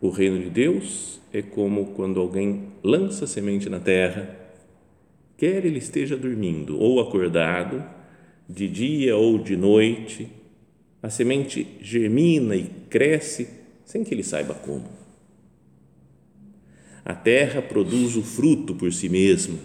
O 0.00 0.10
reino 0.10 0.38
de 0.38 0.50
Deus 0.50 1.20
é 1.32 1.42
como 1.42 1.86
quando 1.92 2.20
alguém 2.20 2.68
lança 2.82 3.26
semente 3.26 3.68
na 3.68 3.80
terra, 3.80 4.36
quer 5.36 5.64
ele 5.64 5.78
esteja 5.78 6.16
dormindo 6.16 6.78
ou 6.78 7.00
acordado, 7.00 7.84
de 8.48 8.68
dia 8.68 9.16
ou 9.16 9.38
de 9.38 9.56
noite, 9.56 10.28
a 11.02 11.08
semente 11.08 11.66
germina 11.80 12.56
e 12.56 12.70
cresce 12.90 13.48
sem 13.84 14.04
que 14.04 14.12
ele 14.12 14.22
saiba 14.22 14.54
como. 14.54 14.88
A 17.04 17.14
terra 17.14 17.62
produz 17.62 18.16
o 18.16 18.22
fruto 18.22 18.74
por 18.74 18.92
si 18.92 19.08
mesma. 19.08 19.58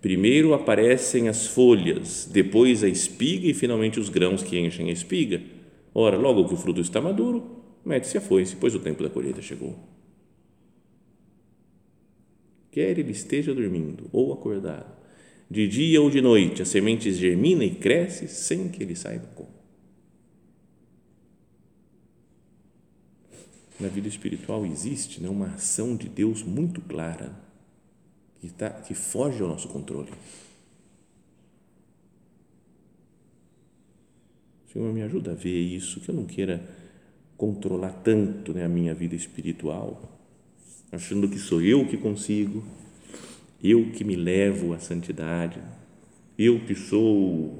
Primeiro 0.00 0.54
aparecem 0.54 1.28
as 1.28 1.46
folhas, 1.46 2.28
depois 2.30 2.84
a 2.84 2.88
espiga 2.88 3.48
e 3.48 3.54
finalmente 3.54 3.98
os 3.98 4.08
grãos 4.08 4.42
que 4.42 4.58
enchem 4.58 4.88
a 4.88 4.92
espiga. 4.92 5.42
Ora, 5.92 6.16
logo 6.16 6.46
que 6.46 6.54
o 6.54 6.56
fruto 6.56 6.80
está 6.80 7.00
maduro, 7.00 7.62
mete-se 7.84 8.16
a 8.16 8.20
foice, 8.20 8.56
pois 8.56 8.74
o 8.74 8.78
tempo 8.78 9.02
da 9.02 9.10
colheita 9.10 9.42
chegou. 9.42 9.76
Quer 12.70 12.98
ele 12.98 13.10
esteja 13.10 13.52
dormindo 13.52 14.08
ou 14.12 14.32
acordado, 14.32 14.96
de 15.50 15.66
dia 15.66 16.00
ou 16.00 16.08
de 16.08 16.20
noite, 16.20 16.62
a 16.62 16.64
semente 16.64 17.12
germina 17.12 17.64
e 17.64 17.70
cresce 17.74 18.28
sem 18.28 18.68
que 18.68 18.82
ele 18.82 18.94
saiba 18.94 19.26
como. 19.34 19.49
Na 23.80 23.88
vida 23.88 24.08
espiritual 24.08 24.66
existe 24.66 25.20
né, 25.20 25.28
uma 25.28 25.46
ação 25.54 25.96
de 25.96 26.08
Deus 26.08 26.42
muito 26.42 26.80
clara 26.80 27.34
que, 28.40 28.48
tá, 28.50 28.70
que 28.70 28.94
foge 28.94 29.42
ao 29.42 29.48
nosso 29.48 29.68
controle. 29.68 30.10
Senhor, 34.72 34.92
me 34.92 35.02
ajuda 35.02 35.32
a 35.32 35.34
ver 35.34 35.58
isso, 35.58 36.00
que 36.00 36.08
eu 36.08 36.14
não 36.14 36.24
queira 36.24 36.64
controlar 37.36 37.90
tanto 38.04 38.52
né, 38.52 38.64
a 38.64 38.68
minha 38.68 38.94
vida 38.94 39.16
espiritual, 39.16 40.00
achando 40.92 41.28
que 41.28 41.38
sou 41.38 41.60
eu 41.60 41.86
que 41.88 41.96
consigo, 41.96 42.62
eu 43.62 43.90
que 43.90 44.04
me 44.04 44.14
levo 44.14 44.72
à 44.72 44.78
santidade, 44.78 45.60
eu 46.38 46.60
que 46.60 46.74
sou, 46.74 47.58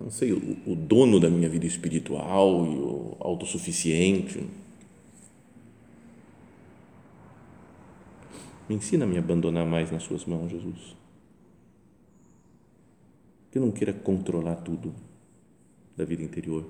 não 0.00 0.10
sei, 0.10 0.32
o, 0.32 0.58
o 0.66 0.74
dono 0.74 1.20
da 1.20 1.30
minha 1.30 1.48
vida 1.48 1.66
espiritual 1.66 2.66
e 2.66 2.76
o 2.76 3.16
autossuficiente. 3.20 4.40
Me 8.72 8.76
ensina 8.78 9.04
a 9.04 9.06
me 9.06 9.18
abandonar 9.18 9.66
mais 9.66 9.90
nas 9.90 10.02
Suas 10.02 10.24
mãos, 10.24 10.50
Jesus. 10.50 10.96
Que 13.50 13.58
eu 13.58 13.62
não 13.62 13.70
queira 13.70 13.92
controlar 13.92 14.56
tudo 14.56 14.94
da 15.94 16.06
vida 16.06 16.22
interior. 16.22 16.64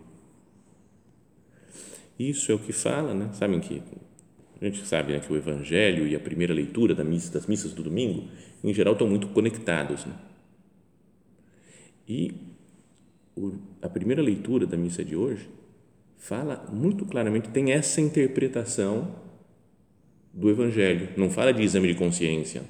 Isso 2.19 2.51
é 2.51 2.57
o 2.57 2.59
que 2.59 2.73
fala, 2.73 3.15
né? 3.15 3.31
Sabem 3.35 3.61
que 3.61 3.81
a 4.61 4.65
gente 4.65 4.85
sabe 4.85 5.13
né, 5.13 5.21
que 5.21 5.33
o 5.33 5.37
Evangelho 5.37 6.05
e 6.05 6.17
a 6.17 6.19
primeira 6.19 6.53
leitura 6.53 6.93
da 6.93 7.05
missa, 7.05 7.33
das 7.33 7.47
missas 7.47 7.73
do 7.73 7.85
domingo, 7.85 8.29
em 8.65 8.75
geral, 8.75 8.95
estão 8.95 9.07
muito 9.07 9.29
conectados. 9.29 10.05
Né? 10.05 10.15
E 12.09 12.35
o, 13.37 13.53
a 13.81 13.89
primeira 13.89 14.21
leitura 14.21 14.67
da 14.67 14.77
missa 14.77 15.05
de 15.05 15.15
hoje 15.15 15.49
fala 16.17 16.69
muito 16.73 17.07
claramente, 17.07 17.51
tem 17.51 17.71
essa 17.71 18.01
interpretação 18.01 19.15
do 20.33 20.49
Evangelho, 20.49 21.11
não 21.17 21.29
fala 21.29 21.53
de 21.53 21.63
exame 21.63 21.89
de 21.89 21.95
consciência. 21.95 22.63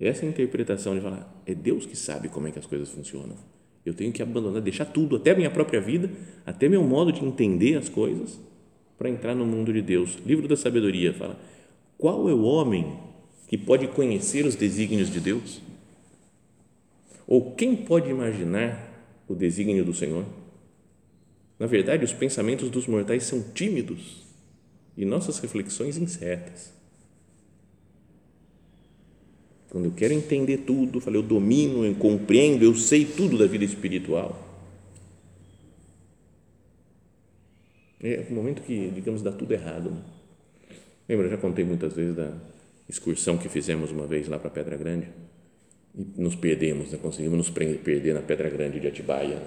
Essa 0.00 0.24
é 0.24 0.28
interpretação 0.28 0.94
de 0.94 1.00
falar, 1.00 1.42
é 1.46 1.54
Deus 1.54 1.86
que 1.86 1.96
sabe 1.96 2.28
como 2.28 2.48
é 2.48 2.50
que 2.50 2.58
as 2.58 2.66
coisas 2.66 2.88
funcionam. 2.88 3.36
Eu 3.84 3.94
tenho 3.94 4.12
que 4.12 4.22
abandonar, 4.22 4.60
deixar 4.60 4.84
tudo, 4.84 5.16
até 5.16 5.34
minha 5.34 5.50
própria 5.50 5.80
vida, 5.80 6.10
até 6.44 6.68
meu 6.68 6.82
modo 6.82 7.12
de 7.12 7.24
entender 7.24 7.76
as 7.76 7.88
coisas, 7.88 8.38
para 8.96 9.08
entrar 9.08 9.34
no 9.34 9.46
mundo 9.46 9.72
de 9.72 9.80
Deus. 9.80 10.18
Livro 10.26 10.46
da 10.48 10.56
Sabedoria 10.56 11.14
fala: 11.14 11.38
qual 11.96 12.28
é 12.28 12.34
o 12.34 12.42
homem 12.42 12.98
que 13.48 13.56
pode 13.56 13.88
conhecer 13.88 14.44
os 14.44 14.54
desígnios 14.54 15.10
de 15.10 15.20
Deus? 15.20 15.60
Ou 17.26 17.52
quem 17.54 17.76
pode 17.76 18.10
imaginar 18.10 19.22
o 19.28 19.34
desígnio 19.34 19.84
do 19.84 19.94
Senhor? 19.94 20.24
Na 21.58 21.66
verdade, 21.66 22.04
os 22.04 22.12
pensamentos 22.12 22.70
dos 22.70 22.86
mortais 22.86 23.24
são 23.24 23.42
tímidos 23.52 24.27
e 24.98 25.04
nossas 25.04 25.38
reflexões 25.38 25.96
incertas. 25.96 26.72
Quando 29.70 29.84
eu 29.84 29.92
quero 29.92 30.12
entender 30.12 30.58
tudo, 30.58 31.00
falei, 31.00 31.20
eu 31.20 31.22
domino, 31.22 31.84
eu 31.84 31.94
compreendo, 31.94 32.64
eu 32.64 32.74
sei 32.74 33.04
tudo 33.04 33.38
da 33.38 33.46
vida 33.46 33.64
espiritual. 33.64 34.44
É 38.02 38.26
o 38.28 38.34
momento 38.34 38.62
que, 38.62 38.90
digamos, 38.90 39.22
dá 39.22 39.30
tudo 39.30 39.52
errado. 39.52 39.90
Né? 39.90 40.02
Lembra, 41.08 41.26
eu 41.26 41.30
já 41.30 41.36
contei 41.36 41.64
muitas 41.64 41.92
vezes 41.92 42.16
da 42.16 42.32
excursão 42.88 43.38
que 43.38 43.48
fizemos 43.48 43.92
uma 43.92 44.06
vez 44.06 44.26
lá 44.26 44.38
para 44.38 44.50
Pedra 44.50 44.76
Grande 44.76 45.06
e 45.94 46.20
nos 46.20 46.34
perdemos, 46.34 46.90
né? 46.90 46.98
conseguimos 47.00 47.38
nos 47.38 47.50
perder 47.50 48.14
na 48.14 48.22
Pedra 48.22 48.50
Grande 48.50 48.80
de 48.80 48.88
Atibaia 48.88 49.40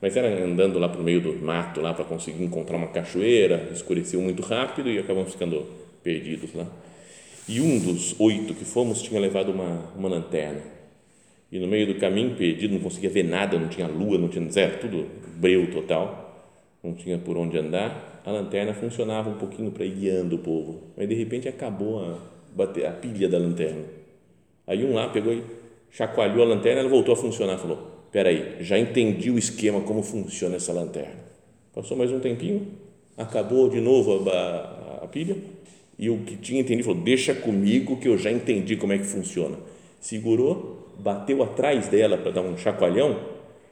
mas 0.00 0.16
era 0.16 0.44
andando 0.44 0.78
lá 0.78 0.88
para 0.88 1.00
o 1.00 1.04
meio 1.04 1.20
do 1.20 1.32
mato 1.34 1.80
lá 1.80 1.94
para 1.94 2.04
conseguir 2.04 2.42
encontrar 2.42 2.76
uma 2.76 2.88
cachoeira, 2.88 3.68
escureceu 3.72 4.20
muito 4.20 4.42
rápido 4.42 4.90
e 4.90 4.98
acabamos 4.98 5.32
ficando 5.32 5.66
perdidos 6.02 6.54
lá. 6.54 6.66
E 7.48 7.60
um 7.60 7.78
dos 7.78 8.18
oito 8.18 8.54
que 8.54 8.64
fomos 8.64 9.00
tinha 9.00 9.20
levado 9.20 9.52
uma, 9.52 9.92
uma 9.96 10.08
lanterna. 10.08 10.60
E 11.50 11.58
no 11.58 11.66
meio 11.66 11.86
do 11.86 11.94
caminho, 11.94 12.34
perdido, 12.34 12.74
não 12.74 12.80
conseguia 12.80 13.08
ver 13.08 13.22
nada, 13.22 13.58
não 13.58 13.68
tinha 13.68 13.86
lua, 13.86 14.18
não 14.18 14.28
tinha 14.28 14.50
zero, 14.50 14.78
tudo 14.80 15.06
breu 15.36 15.70
total, 15.70 16.44
não 16.82 16.92
tinha 16.92 17.16
por 17.18 17.36
onde 17.36 17.56
andar. 17.56 18.20
A 18.26 18.30
lanterna 18.32 18.74
funcionava 18.74 19.30
um 19.30 19.34
pouquinho 19.34 19.70
para 19.70 19.84
ir 19.84 19.94
guiando 19.94 20.34
o 20.34 20.38
povo, 20.40 20.82
mas 20.96 21.08
de 21.08 21.14
repente 21.14 21.48
acabou 21.48 22.04
a 22.04 22.18
bater 22.52 22.86
a 22.86 22.90
pilha 22.90 23.28
da 23.28 23.38
lanterna. 23.38 23.84
Aí 24.66 24.84
um 24.84 24.92
lá 24.92 25.08
pegou 25.08 25.32
e 25.32 25.44
chacoalhou 25.90 26.42
a 26.42 26.46
lanterna, 26.46 26.80
ela 26.80 26.88
voltou 26.88 27.14
a 27.14 27.16
funcionar, 27.16 27.58
falou: 27.58 27.95
"Espera 28.06 28.30
aí, 28.30 28.56
já 28.60 28.78
entendi 28.78 29.30
o 29.30 29.38
esquema 29.38 29.80
como 29.80 30.02
funciona 30.02 30.56
essa 30.56 30.72
lanterna". 30.72 31.26
Passou 31.74 31.96
mais 31.96 32.10
um 32.10 32.20
tempinho, 32.20 32.66
acabou 33.16 33.68
de 33.68 33.80
novo 33.80 34.30
a, 34.30 34.34
a, 34.34 35.04
a 35.04 35.08
pilha 35.08 35.36
e 35.98 36.08
o 36.08 36.18
que 36.18 36.36
tinha 36.36 36.60
entendido 36.60 36.84
falou: 36.88 37.02
"Deixa 37.02 37.34
comigo 37.34 37.96
que 37.98 38.08
eu 38.08 38.16
já 38.16 38.30
entendi 38.30 38.76
como 38.76 38.92
é 38.92 38.98
que 38.98 39.04
funciona". 39.04 39.56
Segurou, 40.00 40.92
bateu 40.98 41.42
atrás 41.42 41.88
dela 41.88 42.16
para 42.16 42.30
dar 42.30 42.42
um 42.42 42.56
chacoalhão 42.56 43.18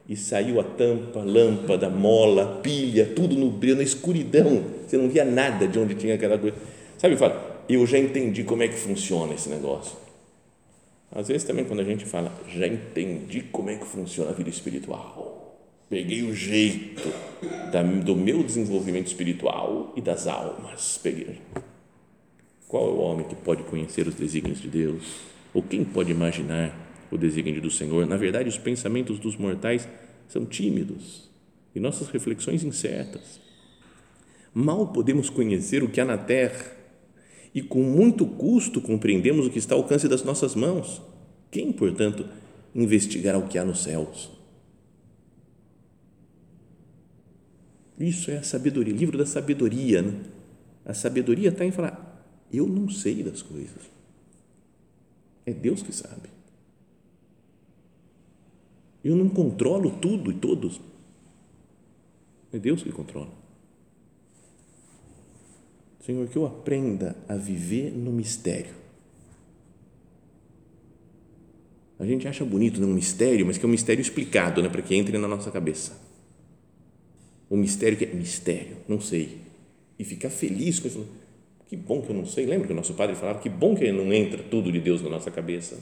e 0.09 0.17
saiu 0.17 0.61
a 0.61 0.65
tampa, 0.65 1.21
lâmpada, 1.21 1.89
mola, 1.89 2.61
pilha, 2.63 3.07
tudo 3.07 3.35
no 3.37 3.51
brilho, 3.51 3.77
na 3.77 3.83
escuridão. 3.83 4.63
Você 4.87 4.97
não 4.97 5.09
via 5.09 5.25
nada 5.25 5.67
de 5.67 5.79
onde 5.79 5.95
tinha 5.95 6.15
aquela 6.15 6.37
coisa. 6.37 6.57
Sabe, 6.99 7.17
fala, 7.17 7.63
eu 7.69 7.87
já 7.87 7.99
entendi 7.99 8.45
como 8.45 8.63
é 8.63 8.69
que 8.69 8.75
funciona 8.75 9.35
esse 9.35 9.49
negócio. 9.49 9.97
Às 11.15 11.29
vezes 11.29 11.45
também 11.45 11.65
quando 11.65 11.81
a 11.81 11.85
gente 11.85 12.05
fala, 12.05 12.33
já 12.49 12.67
entendi 12.67 13.43
como 13.43 13.71
é 13.71 13.77
que 13.77 13.87
funciona 13.87 14.31
a 14.31 14.35
vida 14.35 14.51
espiritual. 14.51 15.35
Peguei 15.89 16.23
o 16.23 16.35
jeito 16.35 17.09
da, 17.71 17.83
do 17.83 18.17
meu 18.17 18.43
desenvolvimento 18.43 19.07
espiritual 19.07 19.93
e 19.97 20.01
das 20.01 20.27
almas. 20.27 20.99
Peguei. 21.01 21.39
Qual 22.67 22.89
é 22.89 22.91
o 22.91 22.99
homem 22.99 23.29
que 23.29 23.37
pode 23.37 23.63
conhecer 23.63 24.09
os 24.09 24.15
desígnios 24.17 24.61
de 24.61 24.67
Deus? 24.67 25.05
Ou 25.53 25.63
quem 25.63 25.85
pode 25.85 26.11
imaginar 26.11 26.75
o 27.13 27.17
desígnio 27.17 27.61
do 27.61 27.71
Senhor? 27.71 28.07
Na 28.07 28.17
verdade, 28.17 28.49
os 28.49 28.59
pensamentos 28.59 29.21
dos 29.21 29.37
mortais 29.37 29.87
são 30.27 30.45
tímidos 30.45 31.31
e 31.75 31.79
nossas 31.79 32.09
reflexões 32.09 32.65
incertas. 32.65 33.39
Mal 34.53 34.89
podemos 34.89 35.31
conhecer 35.31 35.85
o 35.85 35.89
que 35.89 36.01
há 36.01 36.05
na 36.05 36.19
terra 36.19 36.75
e 37.55 37.63
com 37.63 37.83
muito 37.83 38.27
custo 38.27 38.81
compreendemos 38.81 39.47
o 39.47 39.51
que 39.51 39.59
está 39.59 39.75
ao 39.75 39.83
alcance 39.83 40.09
das 40.09 40.25
nossas 40.25 40.57
mãos. 40.57 41.01
Quem, 41.51 41.73
portanto, 41.73 42.29
investigará 42.75 43.39
o 43.39 43.47
que 43.47 43.57
há 43.57 43.65
nos 43.65 43.85
céus? 43.85 44.31
Isso 47.99 48.33
é 48.33 48.39
a 48.39 48.43
sabedoria, 48.43 48.93
livro 48.93 49.17
da 49.17 49.25
sabedoria. 49.25 50.03
Né? 50.03 50.21
A 50.85 50.93
sabedoria 50.93 51.51
está 51.51 51.65
em 51.65 51.71
falar: 51.71 52.27
eu 52.53 52.67
não 52.67 52.89
sei 52.89 53.23
das 53.23 53.41
coisas. 53.41 53.91
É 55.47 55.53
Deus 55.53 55.81
que 55.81 55.93
sabe. 55.93 56.29
Eu 59.05 59.15
não 59.15 59.29
controlo 59.29 59.93
tudo 59.99 60.33
e 60.33 60.35
todos. 60.35 60.81
É 62.53 62.59
Deus 62.59 62.83
que 62.83 62.91
controla. 62.91 63.44
Senhor, 66.05 66.29
que 66.29 66.37
eu 66.37 66.45
aprenda 66.45 67.17
a 67.27 67.35
viver 67.35 67.91
no 67.91 68.13
mistério. 68.13 68.75
A 71.99 72.05
gente 72.05 72.29
acha 72.29 72.45
bonito 72.45 72.79
né, 72.79 72.87
um 72.87 72.93
mistério, 72.93 73.47
mas 73.47 73.57
que 73.57 73.65
é 73.65 73.69
um 73.69 73.71
mistério 73.71 74.03
explicado, 74.03 74.63
né, 74.63 74.69
para 74.69 74.83
que 74.83 74.95
entre 74.95 75.17
na 75.17 75.27
nossa 75.27 75.51
cabeça. 75.51 75.99
O 77.49 77.57
mistério 77.57 77.97
que 77.97 78.05
é 78.05 78.13
mistério, 78.13 78.77
não 78.87 79.01
sei. 79.01 79.39
E 79.99 80.05
ficar 80.05 80.29
feliz 80.29 80.79
com 80.79 80.89
isso. 80.89 81.07
Que 81.67 81.77
bom 81.77 82.03
que 82.03 82.11
eu 82.11 82.17
não 82.17 82.27
sei. 82.27 82.45
Lembra 82.45 82.67
que 82.67 82.75
o 82.75 82.77
nosso 82.77 82.93
padre 82.93 83.17
falava 83.17 83.39
que 83.39 83.49
bom 83.49 83.75
que 83.75 83.91
não 83.91 84.13
entra 84.13 84.43
tudo 84.43 84.71
de 84.71 84.81
Deus 84.81 85.01
na 85.01 85.09
nossa 85.09 85.31
cabeça. 85.31 85.79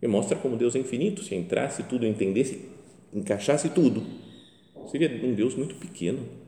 E 0.00 0.06
mostra 0.06 0.36
como 0.36 0.56
Deus 0.56 0.76
é 0.76 0.78
infinito. 0.78 1.24
Se 1.24 1.34
entrasse 1.34 1.82
tudo, 1.84 2.06
entendesse, 2.06 2.60
encaixasse 3.12 3.70
tudo, 3.70 4.04
seria 4.88 5.08
um 5.26 5.34
Deus 5.34 5.56
muito 5.56 5.74
pequeno 5.74 6.41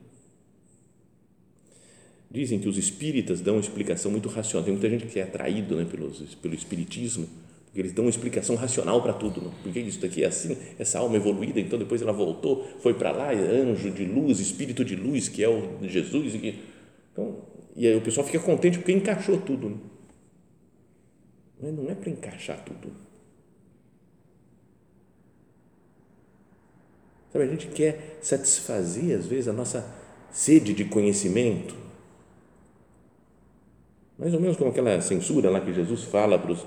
Dizem 2.35 2.59
que 2.59 2.69
os 2.69 2.77
espíritas 2.77 3.41
dão 3.41 3.55
uma 3.55 3.61
explicação 3.61 4.11
muito 4.11 4.29
racional. 4.29 4.65
Tem 4.65 4.73
muita 4.73 4.91
gente 4.91 5.07
que 5.07 5.21
é 5.21 5.23
atraído 5.23 5.77
né, 5.77 5.85
pelo, 5.85 6.11
pelo 6.43 6.53
espiritismo, 6.53 7.29
porque 7.67 7.81
eles 7.81 7.93
dão 7.93 8.07
uma 8.07 8.11
explicação 8.11 8.57
racional 8.57 9.01
para 9.01 9.13
tudo. 9.13 9.41
Né? 9.41 9.53
Porque 9.63 9.79
isso 9.79 10.01
daqui 10.01 10.25
é 10.25 10.27
assim, 10.27 10.57
essa 10.77 10.99
alma 10.99 11.15
evoluída, 11.15 11.61
então 11.61 11.79
depois 11.79 12.03
ela 12.03 12.13
voltou, 12.13 12.67
foi 12.81 12.93
para 12.93 13.13
lá, 13.13 13.33
é 13.33 13.37
anjo 13.37 13.89
de 13.89 14.05
luz, 14.05 14.41
espírito 14.41 14.85
de 14.85 14.97
luz, 14.97 15.29
que 15.29 15.45
é 15.45 15.49
o 15.49 15.79
Jesus. 15.83 16.35
E, 16.35 16.59
então, 17.13 17.39
e 17.77 17.87
aí 17.87 17.95
o 17.95 18.01
pessoal 18.01 18.27
fica 18.27 18.41
contente 18.41 18.79
porque 18.79 18.91
encaixou 18.91 19.39
tudo. 19.41 19.71
Né? 19.71 19.77
Mas 21.63 21.73
não 21.73 21.89
é 21.89 21.95
para 21.95 22.11
encaixar 22.11 22.65
tudo. 22.65 22.91
Sabe, 27.33 27.45
a 27.45 27.49
gente 27.49 27.69
quer 27.69 28.19
satisfazer, 28.21 29.17
às 29.17 29.25
vezes, 29.25 29.47
a 29.47 29.53
nossa 29.53 29.89
sede 30.33 30.75
de 30.75 30.85
conhecimento 30.85 31.84
mais 34.19 34.33
ou 34.33 34.41
menos 34.41 34.57
como 34.57 34.71
aquela 34.71 35.01
censura 35.01 35.51
lá 35.51 35.61
que 35.61 35.73
Jesus 35.73 36.05
fala 36.05 36.39
para, 36.39 36.53
os, 36.53 36.65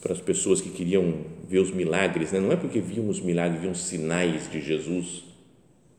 para 0.00 0.12
as 0.12 0.20
pessoas 0.20 0.60
que 0.60 0.70
queriam 0.70 1.14
ver 1.46 1.58
os 1.58 1.70
milagres, 1.70 2.32
né? 2.32 2.40
não 2.40 2.52
é 2.52 2.56
porque 2.56 2.80
viam 2.80 3.08
os 3.08 3.20
milagres, 3.20 3.60
viam 3.60 3.74
sinais 3.74 4.50
de 4.50 4.60
Jesus 4.60 5.24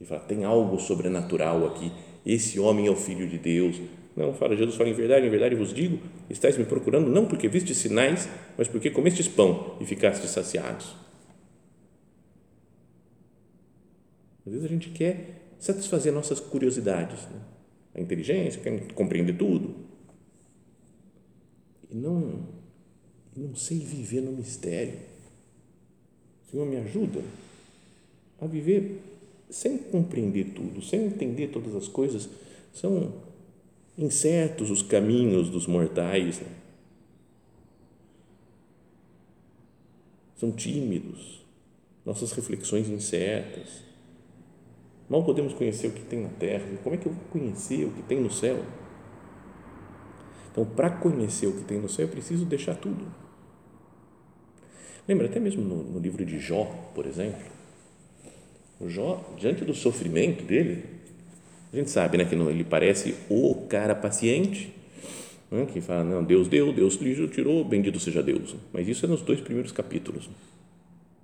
e 0.02 0.06
fala, 0.06 0.22
tem 0.22 0.44
algo 0.44 0.80
sobrenatural 0.80 1.68
aqui, 1.68 1.92
esse 2.26 2.60
homem 2.60 2.88
é 2.88 2.92
o 2.92 2.96
Filho 2.96 3.28
de 3.28 3.38
Deus. 3.38 3.80
Não, 4.16 4.34
fala, 4.34 4.56
Jesus 4.56 4.76
fala, 4.76 4.90
em 4.90 4.94
verdade, 4.94 5.26
em 5.26 5.30
verdade 5.30 5.56
vos 5.56 5.74
digo, 5.74 6.00
estáis 6.30 6.58
me 6.58 6.66
procurando 6.66 7.10
não 7.10 7.26
porque 7.26 7.48
vistes 7.48 7.78
sinais, 7.78 8.28
mas 8.58 8.68
porque 8.68 8.90
comestes 8.90 9.28
pão 9.28 9.78
e 9.80 9.86
ficastes 9.86 10.30
saciados. 10.32 10.96
Às 14.46 14.54
vezes 14.54 14.66
a 14.66 14.70
gente 14.70 14.90
quer 14.90 15.54
satisfazer 15.60 16.12
nossas 16.12 16.40
curiosidades, 16.40 17.22
né? 17.28 17.40
a 17.96 18.02
inteligência, 18.02 18.62
quer 18.62 18.94
compreender 18.94 19.34
tudo, 19.34 19.76
e 21.90 21.96
não, 21.96 22.46
não 23.36 23.56
sei 23.56 23.80
viver 23.80 24.22
no 24.22 24.32
mistério. 24.32 25.00
Senhor, 26.50 26.66
me 26.66 26.78
ajuda 26.78 27.22
a 28.40 28.46
viver 28.46 29.02
sem 29.50 29.78
compreender 29.78 30.54
tudo, 30.54 30.82
sem 30.82 31.06
entender 31.06 31.48
todas 31.48 31.76
as 31.76 31.88
coisas. 31.88 32.30
São 32.74 33.14
incertos 33.98 34.70
os 34.70 34.82
caminhos 34.82 35.50
dos 35.50 35.68
mortais. 35.68 36.40
Né? 36.40 36.48
São 40.38 40.52
tímidos, 40.52 41.44
nossas 42.06 42.32
reflexões 42.32 42.88
incertas. 42.88 43.84
Mal 45.10 45.24
podemos 45.24 45.54
conhecer 45.54 45.88
o 45.88 45.92
que 45.92 46.04
tem 46.04 46.22
na 46.22 46.30
terra. 46.30 46.66
Como 46.84 46.96
é 46.96 46.98
que 46.98 47.08
eu 47.08 47.12
vou 47.12 47.24
conhecer 47.26 47.86
o 47.86 47.92
que 47.92 48.04
tem 48.04 48.22
no 48.22 48.32
céu? 48.32 48.64
Então, 50.52 50.66
para 50.66 50.90
conhecer 50.90 51.48
o 51.48 51.54
que 51.54 51.64
tem 51.64 51.80
no 51.80 51.90
céu, 51.90 52.06
eu 52.06 52.12
preciso 52.12 52.46
deixar 52.46 52.76
tudo. 52.76 53.06
Lembra 55.08 55.28
até 55.28 55.40
mesmo 55.40 55.64
no, 55.64 55.84
no 55.84 56.00
livro 56.00 56.26
de 56.26 56.40
Jó, 56.40 56.66
por 56.94 57.06
exemplo? 57.06 57.42
O 58.80 58.88
Jó, 58.88 59.34
diante 59.38 59.66
do 59.66 59.74
sofrimento 59.74 60.44
dele, 60.44 60.86
a 61.74 61.76
gente 61.76 61.90
sabe 61.90 62.18
né, 62.18 62.26
que 62.26 62.36
ele 62.36 62.64
parece 62.64 63.16
o 63.30 63.56
cara 63.68 63.94
paciente, 63.94 64.74
né, 65.52 65.66
que 65.66 65.82
fala, 65.82 66.04
não, 66.04 66.24
Deus 66.24 66.48
deu, 66.48 66.72
Deus 66.72 66.98
tirou, 67.32 67.64
bendito 67.64 68.00
seja 68.00 68.24
Deus. 68.24 68.56
Mas 68.72 68.88
isso 68.88 69.06
é 69.06 69.10
nos 69.10 69.22
dois 69.22 69.42
primeiros 69.42 69.72
capítulos. 69.72 70.30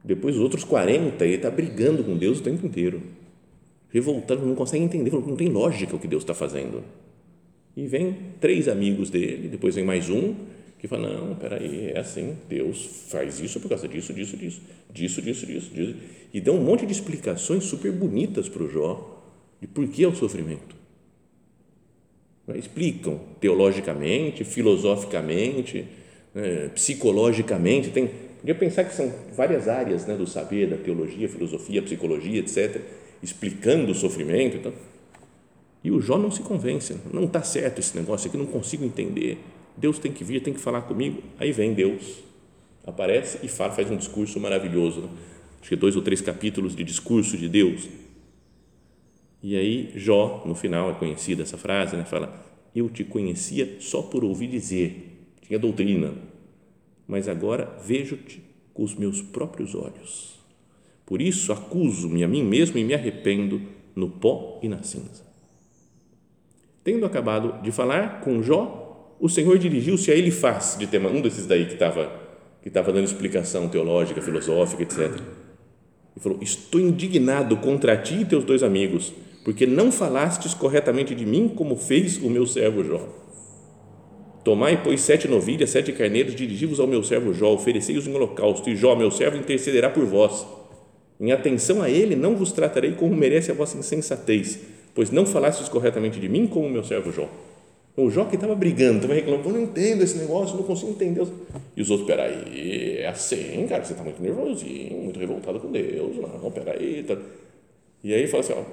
Depois, 0.03 0.35
os 0.35 0.41
outros 0.41 0.63
40, 0.63 1.25
ele 1.25 1.35
está 1.35 1.49
brigando 1.49 2.03
com 2.03 2.15
Deus 2.15 2.39
o 2.39 2.43
tempo 2.43 2.65
inteiro. 2.65 3.01
Revoltando, 3.89 4.45
não 4.45 4.53
consegue 4.53 4.83
entender, 4.83 5.11
não 5.11 5.35
tem 5.35 5.47
lógica 5.47 5.95
o 5.95 5.99
que 5.99 6.07
Deus 6.07 6.21
está 6.21 6.33
fazendo. 6.33 6.83
E 7.75 7.87
vem 7.87 8.15
três 8.39 8.67
amigos 8.67 9.09
dele, 9.09 9.49
depois 9.49 9.75
vem 9.75 9.83
mais 9.83 10.09
um, 10.09 10.33
que 10.79 10.87
fala, 10.87 11.09
não, 11.09 11.35
peraí, 11.35 11.91
é 11.93 11.99
assim, 11.99 12.37
Deus 12.47 13.07
faz 13.09 13.39
isso 13.39 13.59
por 13.59 13.69
causa 13.69 13.87
disso, 13.87 14.13
disso, 14.13 14.37
disso, 14.37 14.61
disso, 14.93 15.21
disso, 15.21 15.45
disso, 15.45 15.73
disso. 15.73 15.95
E 16.33 16.39
dão 16.39 16.55
um 16.55 16.63
monte 16.63 16.85
de 16.85 16.91
explicações 16.91 17.63
super 17.63 17.91
bonitas 17.91 18.47
para 18.47 18.63
o 18.63 18.69
Jó 18.69 19.23
de 19.59 19.67
por 19.67 19.87
que 19.87 20.03
é 20.03 20.07
o 20.07 20.15
sofrimento. 20.15 20.75
Explicam 22.55 23.19
teologicamente, 23.39 24.43
filosoficamente, 24.43 25.87
né, 26.33 26.69
psicologicamente, 26.75 27.89
tem, 27.89 28.11
podia 28.39 28.53
pensar 28.53 28.83
que 28.83 28.93
são 28.93 29.11
várias 29.35 29.67
áreas 29.67 30.05
né, 30.05 30.15
do 30.15 30.27
saber, 30.27 30.67
da 30.67 30.77
teologia, 30.77 31.27
filosofia, 31.27 31.81
psicologia, 31.81 32.39
etc., 32.39 32.81
explicando 33.23 33.91
o 33.91 33.95
sofrimento, 33.95 34.57
então, 34.57 34.71
e 35.85 35.91
o 35.91 36.01
Jó 36.01 36.17
não 36.17 36.31
se 36.31 36.41
convence, 36.41 36.97
não 37.13 37.25
está 37.25 37.43
certo 37.43 37.77
esse 37.77 37.95
negócio 37.95 38.27
aqui, 38.27 38.35
não 38.35 38.47
consigo 38.47 38.83
entender. 38.83 39.37
Deus 39.77 39.99
tem 39.99 40.11
que 40.11 40.23
vir, 40.23 40.41
tem 40.41 40.51
que 40.51 40.59
falar 40.59 40.81
comigo. 40.81 41.21
Aí 41.37 41.51
vem 41.51 41.75
Deus, 41.75 42.23
aparece 42.83 43.37
e 43.45 43.47
faz 43.47 43.91
um 43.91 43.95
discurso 43.95 44.39
maravilhoso. 44.39 45.01
Né? 45.01 45.09
Acho 45.61 45.69
que 45.69 45.75
dois 45.75 45.95
ou 45.95 46.01
três 46.01 46.21
capítulos 46.21 46.75
de 46.75 46.83
discurso 46.83 47.37
de 47.37 47.47
Deus. 47.47 47.87
E 49.43 49.55
aí 49.55 49.91
Jó, 49.95 50.41
no 50.43 50.55
final, 50.55 50.89
é 50.89 50.95
conhecida 50.95 51.43
essa 51.43 51.55
frase, 51.55 51.95
né? 51.95 52.03
fala: 52.03 52.33
Eu 52.75 52.89
te 52.89 53.03
conhecia 53.03 53.77
só 53.79 54.01
por 54.01 54.23
ouvir 54.23 54.47
dizer, 54.47 55.27
tinha 55.45 55.59
doutrina, 55.59 56.15
mas 57.07 57.27
agora 57.27 57.77
vejo-te 57.85 58.41
com 58.73 58.81
os 58.81 58.95
meus 58.95 59.21
próprios 59.21 59.75
olhos. 59.75 60.39
Por 61.05 61.21
isso 61.21 61.53
acuso-me 61.53 62.23
a 62.23 62.27
mim 62.27 62.43
mesmo 62.43 62.79
e 62.79 62.83
me 62.83 62.95
arrependo 62.95 63.61
no 63.95 64.09
pó 64.09 64.59
e 64.63 64.67
na 64.67 64.81
cinza. 64.81 65.34
Tendo 66.85 67.03
acabado 67.03 67.63
de 67.63 67.71
falar 67.71 68.21
com 68.21 68.43
Jó, 68.43 69.15
o 69.19 69.27
Senhor 69.27 69.57
dirigiu-se 69.57 70.11
a 70.11 70.15
Elifaz 70.15 70.75
de 70.77 70.85
Tema, 70.85 71.09
um 71.09 71.19
desses 71.19 71.47
daí 71.47 71.65
que 71.65 71.73
estava 71.73 72.23
que 72.61 72.69
estava 72.69 72.91
dando 72.91 73.05
explicação 73.05 73.67
teológica, 73.67 74.21
filosófica, 74.21 74.83
etc. 74.83 75.19
E 76.15 76.19
falou: 76.19 76.37
Estou 76.43 76.79
indignado 76.79 77.57
contra 77.57 77.97
ti 77.97 78.21
e 78.21 78.25
teus 78.25 78.43
dois 78.43 78.61
amigos, 78.61 79.11
porque 79.43 79.65
não 79.65 79.91
falastes 79.91 80.53
corretamente 80.53 81.15
de 81.15 81.25
mim 81.25 81.47
como 81.49 81.75
fez 81.75 82.17
o 82.17 82.29
meu 82.29 82.45
servo 82.45 82.83
Jó. 82.83 83.01
Tomai, 84.43 84.83
pois, 84.83 85.01
sete 85.01 85.27
novilhas, 85.27 85.71
sete 85.71 85.91
carneiros, 85.91 86.35
dirigi-vos 86.35 86.79
ao 86.79 86.85
meu 86.85 87.03
servo 87.03 87.33
Jó, 87.33 87.51
oferecei-os 87.51 88.05
em 88.05 88.13
holocausto, 88.13 88.69
e 88.69 88.75
Jó, 88.75 88.95
meu 88.95 89.09
servo, 89.09 89.37
intercederá 89.37 89.89
por 89.89 90.05
vós. 90.05 90.45
Em 91.19 91.31
atenção 91.31 91.81
a 91.81 91.89
ele, 91.89 92.15
não 92.15 92.35
vos 92.35 92.51
tratarei 92.51 92.91
como 92.91 93.15
merece 93.15 93.49
a 93.49 93.55
vossa 93.55 93.75
insensatez, 93.75 94.59
pois 94.95 95.11
não 95.11 95.25
falastes 95.25 95.67
corretamente 95.67 96.19
de 96.19 96.29
mim 96.29 96.47
como 96.47 96.69
meu 96.69 96.83
servo 96.83 97.11
Jó. 97.11 97.29
O 97.97 98.09
Jó 98.09 98.25
que 98.25 98.35
estava 98.35 98.55
brigando, 98.55 98.95
estava 98.95 99.13
reclamando, 99.13 99.49
eu 99.49 99.53
não 99.53 99.61
entendo 99.61 100.01
esse 100.03 100.17
negócio, 100.17 100.55
não 100.55 100.63
consigo 100.63 100.91
entender. 100.91 101.25
E 101.77 101.81
os 101.81 101.89
outros, 101.89 102.07
peraí, 102.07 102.97
é 102.97 103.07
assim, 103.07 103.65
cara, 103.67 103.83
você 103.83 103.93
está 103.93 104.03
muito 104.03 104.21
nervosinho, 104.21 104.97
muito 105.03 105.19
revoltado 105.19 105.59
com 105.59 105.71
Deus, 105.71 106.17
não, 106.17 106.51
peraí. 106.51 107.03
Tá. 107.03 107.17
E 108.03 108.13
aí 108.13 108.27
fala 108.27 108.43
assim, 108.43 108.53
ó, 108.53 108.63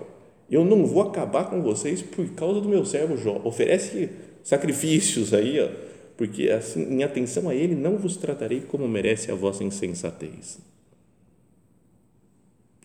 eu 0.51 0.65
não 0.65 0.87
vou 0.87 1.03
acabar 1.03 1.51
com 1.51 1.63
vocês 1.63 2.03
por 2.03 2.27
causa 2.31 2.61
do 2.61 2.69
meu 2.69 2.85
servo 2.85 3.17
Jó. 3.17 3.41
Oferece 3.45 4.11
sacrifícios 4.43 5.33
aí, 5.33 5.61
ó, 5.61 5.69
porque 6.17 6.51
assim, 6.51 6.83
em 6.93 7.05
atenção 7.05 7.49
a 7.49 7.55
ele, 7.55 7.77
não 7.77 7.97
vos 7.97 8.17
tratarei 8.17 8.61
como 8.61 8.89
merece 8.89 9.31
a 9.31 9.35
vossa 9.35 9.63
insensatez. 9.63 10.59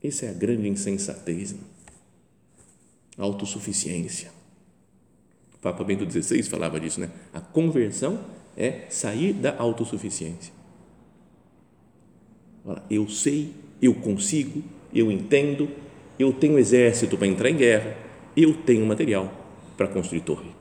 Essa 0.04 0.28
é 0.28 0.30
a 0.30 0.34
grande 0.34 0.68
insensatez, 0.68 1.54
né? 1.54 1.60
Autossuficiência. 3.18 4.32
O 5.56 5.58
Papa 5.60 5.84
Bento 5.84 6.10
XVI 6.10 6.44
falava 6.44 6.80
disso, 6.80 7.00
né? 7.00 7.10
A 7.34 7.42
conversão 7.42 8.20
é 8.56 8.86
sair 8.90 9.34
da 9.34 9.58
autossuficiência. 9.58 10.54
Eu 12.90 13.08
sei, 13.08 13.54
eu 13.82 13.94
consigo, 13.96 14.62
eu 14.94 15.12
entendo, 15.12 15.70
eu 16.20 16.34
tenho 16.34 16.60
exército 16.60 17.18
para 17.18 17.28
entrar 17.28 17.50
em 17.50 17.56
guerra, 17.56 17.98
eu 18.36 18.54
tenho 18.64 18.86
material 18.86 19.32
para 19.78 19.88
construir 19.88 20.22
torre. 20.22 20.52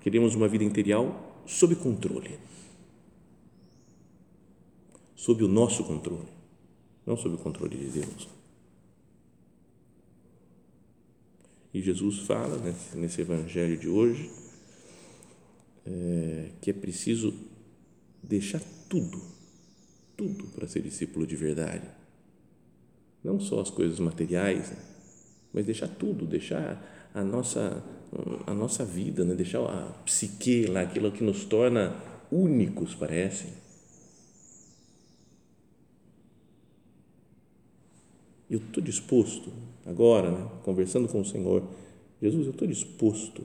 Queremos 0.00 0.34
uma 0.34 0.48
vida 0.48 0.64
interior 0.64 1.14
sob 1.44 1.74
controle. 1.76 2.38
Sob 5.14 5.44
o 5.44 5.48
nosso 5.48 5.84
controle, 5.84 6.28
não 7.04 7.16
sob 7.16 7.34
o 7.34 7.38
controle 7.38 7.76
de 7.76 8.00
Deus. 8.00 8.37
E 11.72 11.82
Jesus 11.82 12.20
fala 12.20 12.58
nesse, 12.58 12.96
nesse 12.96 13.20
evangelho 13.20 13.76
de 13.76 13.88
hoje 13.88 14.30
é, 15.86 16.50
que 16.60 16.70
é 16.70 16.72
preciso 16.72 17.34
deixar 18.22 18.60
tudo, 18.88 19.20
tudo 20.16 20.46
para 20.48 20.66
ser 20.66 20.82
discípulo 20.82 21.26
de 21.26 21.36
verdade 21.36 21.98
não 23.22 23.40
só 23.40 23.60
as 23.60 23.70
coisas 23.70 23.98
materiais, 23.98 24.70
né? 24.70 24.78
mas 25.52 25.66
deixar 25.66 25.88
tudo, 25.88 26.26
deixar 26.26 27.10
a 27.14 27.22
nossa 27.22 27.82
a 28.46 28.54
nossa 28.54 28.86
vida, 28.86 29.22
né? 29.22 29.34
deixar 29.34 29.60
a 29.60 29.92
psique 30.04 30.64
lá, 30.64 30.80
aquilo 30.80 31.12
que 31.12 31.22
nos 31.22 31.44
torna 31.44 31.94
únicos, 32.32 32.94
parece. 32.94 33.52
Eu 38.48 38.60
estou 38.60 38.82
disposto, 38.82 39.52
agora, 39.88 40.30
né? 40.30 40.50
conversando 40.64 41.08
com 41.08 41.20
o 41.20 41.24
Senhor, 41.24 41.62
Jesus, 42.20 42.46
eu 42.46 42.52
estou 42.52 42.68
disposto 42.68 43.42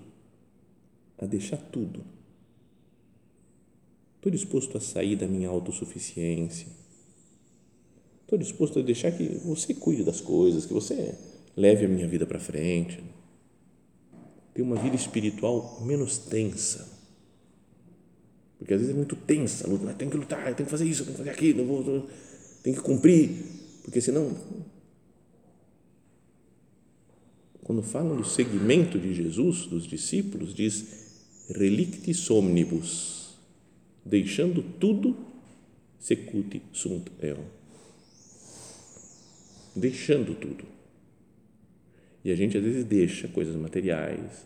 a 1.18 1.26
deixar 1.26 1.58
tudo. 1.58 2.02
Estou 4.18 4.32
disposto 4.32 4.78
a 4.78 4.82
sair 4.82 5.16
da 5.16 5.28
minha 5.28 5.50
autossuficiência 5.50 6.84
Estou 8.34 8.40
disposto 8.40 8.80
a 8.80 8.82
deixar 8.82 9.12
que 9.12 9.24
você 9.46 9.76
cuide 9.76 10.04
das 10.04 10.20
coisas, 10.20 10.66
que 10.66 10.74
você 10.74 11.14
leve 11.56 11.86
a 11.86 11.88
minha 11.88 12.08
vida 12.08 12.26
para 12.26 12.40
frente. 12.40 13.00
Ter 14.56 14.64
uma 14.64 14.76
vida 14.76 14.96
espiritual 14.96 15.80
menos 15.86 16.18
tensa. 16.18 16.90
Porque 18.58 18.74
às 18.74 18.80
vezes 18.80 18.96
é 18.96 18.98
muito 18.98 19.16
tensa, 19.16 19.68
luta, 19.70 19.94
tem 19.94 20.10
que 20.10 20.18
lutar, 20.18 20.56
tem 20.56 20.66
que 20.66 20.72
fazer 20.72 20.86
isso, 20.86 21.04
tem 21.04 21.14
que 21.14 21.18
fazer 21.20 21.30
aquilo, 21.30 22.08
tem 22.64 22.74
que 22.74 22.80
cumprir, 22.80 23.30
porque 23.84 24.02
senão 24.02 24.36
quando 27.64 27.82
falam 27.82 28.18
do 28.18 28.26
segmento 28.26 29.00
de 29.00 29.14
Jesus, 29.14 29.66
dos 29.66 29.88
discípulos, 29.88 30.54
diz 30.54 31.04
relictis 31.50 32.30
omnibus, 32.30 33.38
deixando 34.06 34.64
tudo, 34.80 35.16
secute 36.00 36.62
sunt 36.72 37.10
eo 37.22 37.64
deixando 39.76 40.36
tudo. 40.36 40.66
E 42.24 42.32
a 42.32 42.36
gente 42.36 42.58
às 42.58 42.64
vezes 42.64 42.86
deixa 42.86 43.28
coisas 43.28 43.56
materiais, 43.56 44.46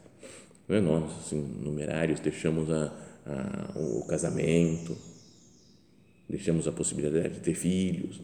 não 0.68 0.76
é 0.76 0.82
nós, 0.82 1.12
assim, 1.20 1.40
numerários, 1.40 2.20
deixamos 2.20 2.70
a, 2.70 2.86
a, 3.26 3.78
o 3.78 4.06
casamento, 4.08 4.98
deixamos 6.28 6.68
a 6.68 6.72
possibilidade 6.72 7.36
de 7.36 7.40
ter 7.42 7.54
filhos. 7.54 8.22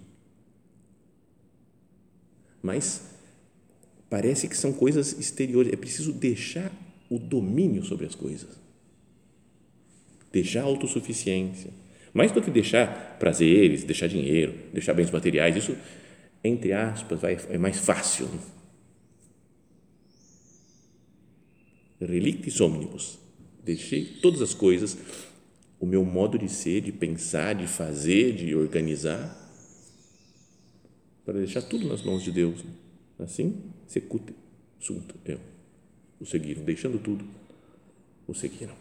Mas 2.61 3.12
parece 4.13 4.47
que 4.47 4.55
são 4.55 4.71
coisas 4.71 5.17
exteriores, 5.17 5.73
é 5.73 5.75
preciso 5.75 6.13
deixar 6.13 6.71
o 7.09 7.17
domínio 7.17 7.83
sobre 7.83 8.05
as 8.05 8.13
coisas, 8.13 8.61
deixar 10.31 10.61
a 10.61 10.65
autossuficiência. 10.65 11.71
Mais 12.13 12.31
do 12.31 12.39
que 12.39 12.51
deixar 12.51 13.17
prazeres, 13.17 13.83
deixar 13.83 14.05
dinheiro, 14.05 14.53
deixar 14.71 14.93
bens 14.93 15.09
materiais, 15.09 15.55
isso 15.55 15.75
entre 16.43 16.73
aspas, 16.73 17.19
vai, 17.19 17.39
é 17.49 17.57
mais 17.57 17.79
fácil. 17.79 18.29
Relictis 21.99 22.61
omnibus. 22.61 23.17
Deixei 23.63 24.05
todas 24.21 24.43
as 24.43 24.53
coisas, 24.53 24.95
o 25.79 25.87
meu 25.87 26.05
modo 26.05 26.37
de 26.37 26.49
ser, 26.49 26.81
de 26.81 26.91
pensar, 26.91 27.55
de 27.55 27.65
fazer, 27.65 28.35
de 28.35 28.53
organizar, 28.53 29.35
para 31.25 31.39
deixar 31.39 31.63
tudo 31.63 31.87
nas 31.87 32.03
mãos 32.03 32.21
de 32.21 32.31
Deus. 32.31 32.63
Assim, 33.23 33.63
secute 33.87 34.33
sunt 34.79 35.15
eu. 35.25 35.39
O 36.19 36.25
seguiram, 36.25 36.63
deixando 36.63 36.99
tudo, 36.99 37.25
o 38.27 38.33
seguiram. 38.33 38.75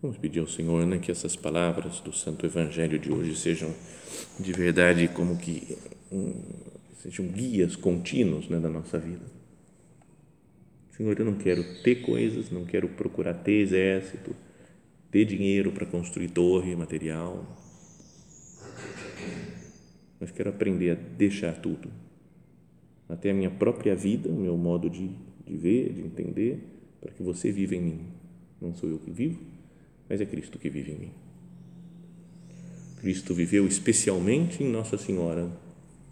Vamos 0.00 0.18
pedir 0.18 0.38
ao 0.38 0.46
Senhor 0.46 0.86
né, 0.86 0.98
que 0.98 1.10
essas 1.10 1.34
palavras 1.34 1.98
do 2.00 2.12
Santo 2.12 2.46
Evangelho 2.46 2.98
de 2.98 3.10
hoje 3.10 3.34
sejam 3.34 3.74
de 4.38 4.52
verdade 4.52 5.08
como 5.08 5.36
que 5.36 5.76
um, 6.12 6.34
sejam 7.02 7.26
guias 7.26 7.74
contínuos 7.74 8.48
né, 8.48 8.60
da 8.60 8.68
nossa 8.68 8.98
vida. 8.98 9.24
Senhor, 10.92 11.18
eu 11.18 11.24
não 11.24 11.34
quero 11.34 11.64
ter 11.82 12.02
coisas, 12.02 12.50
não 12.50 12.64
quero 12.64 12.88
procurar 12.88 13.34
ter 13.34 13.62
exército, 13.62 14.36
ter 15.10 15.24
dinheiro 15.24 15.72
para 15.72 15.86
construir 15.86 16.28
torre, 16.28 16.76
material, 16.76 17.44
mas 20.20 20.30
quero 20.30 20.50
aprender 20.50 20.90
a 20.92 20.94
deixar 20.94 21.60
tudo, 21.60 21.90
até 23.08 23.30
a 23.30 23.34
minha 23.34 23.50
própria 23.50 23.94
vida, 23.94 24.28
o 24.28 24.34
meu 24.34 24.56
modo 24.56 24.88
de, 24.88 25.10
de 25.46 25.56
ver, 25.56 25.92
de 25.92 26.00
entender, 26.00 26.58
para 27.00 27.12
que 27.12 27.22
você 27.22 27.50
viva 27.52 27.74
em 27.74 27.80
mim. 27.80 28.00
Não 28.60 28.74
sou 28.74 28.88
eu 28.88 28.98
que 28.98 29.10
vivo, 29.10 29.38
mas 30.08 30.20
é 30.20 30.26
Cristo 30.26 30.58
que 30.58 30.70
vive 30.70 30.92
em 30.92 30.98
mim. 30.98 31.10
Cristo 33.00 33.34
viveu 33.34 33.66
especialmente 33.66 34.62
em 34.62 34.70
Nossa 34.70 34.96
Senhora, 34.96 35.50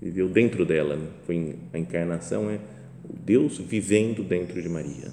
viveu 0.00 0.28
dentro 0.28 0.66
dela, 0.66 0.96
né? 0.96 1.08
foi 1.24 1.56
a 1.72 1.78
encarnação 1.78 2.50
é 2.50 2.60
o 3.08 3.12
Deus 3.14 3.58
vivendo 3.58 4.22
dentro 4.22 4.60
de 4.60 4.68
Maria. 4.68 5.10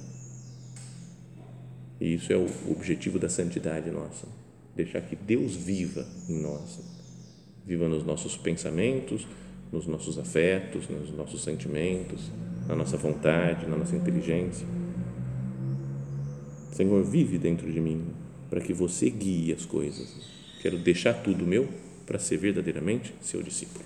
E 2.02 2.13
isso 2.13 2.32
é 2.32 2.38
o 2.38 2.48
objetivo 2.70 3.18
da 3.20 3.30
santidade 3.30 3.89
nossa, 3.92 4.28
deixar 4.76 5.02
que 5.02 5.15
Deus 5.15 5.56
viva 5.56 6.06
em 6.28 6.42
nós, 6.42 6.82
viva 7.65 7.88
nos 7.88 8.04
nossos 8.04 8.36
pensamentos, 8.38 9.28
nos 9.71 9.88
nossos 9.88 10.17
afetos, 10.17 10.89
nos 10.89 11.12
nossos 11.12 11.43
sentimentos, 11.43 12.32
na 12.67 12.75
nossa 12.75 12.97
vontade, 12.97 13.67
na 13.67 13.77
nossa 13.77 13.95
inteligência. 13.95 14.65
Senhor, 16.71 17.03
vive 17.03 17.38
dentro 17.38 17.71
de 17.71 17.79
mim, 17.79 18.08
para 18.49 18.62
que 18.62 18.73
você 18.73 19.10
guie 19.10 19.53
as 19.53 19.65
coisas. 19.65 20.15
Quero 20.62 20.77
deixar 20.77 21.13
tudo 21.13 21.45
meu 21.45 21.67
para 22.05 22.19
ser 22.19 22.38
verdadeiramente 22.38 23.13
seu 23.21 23.43
discípulo. 23.43 23.86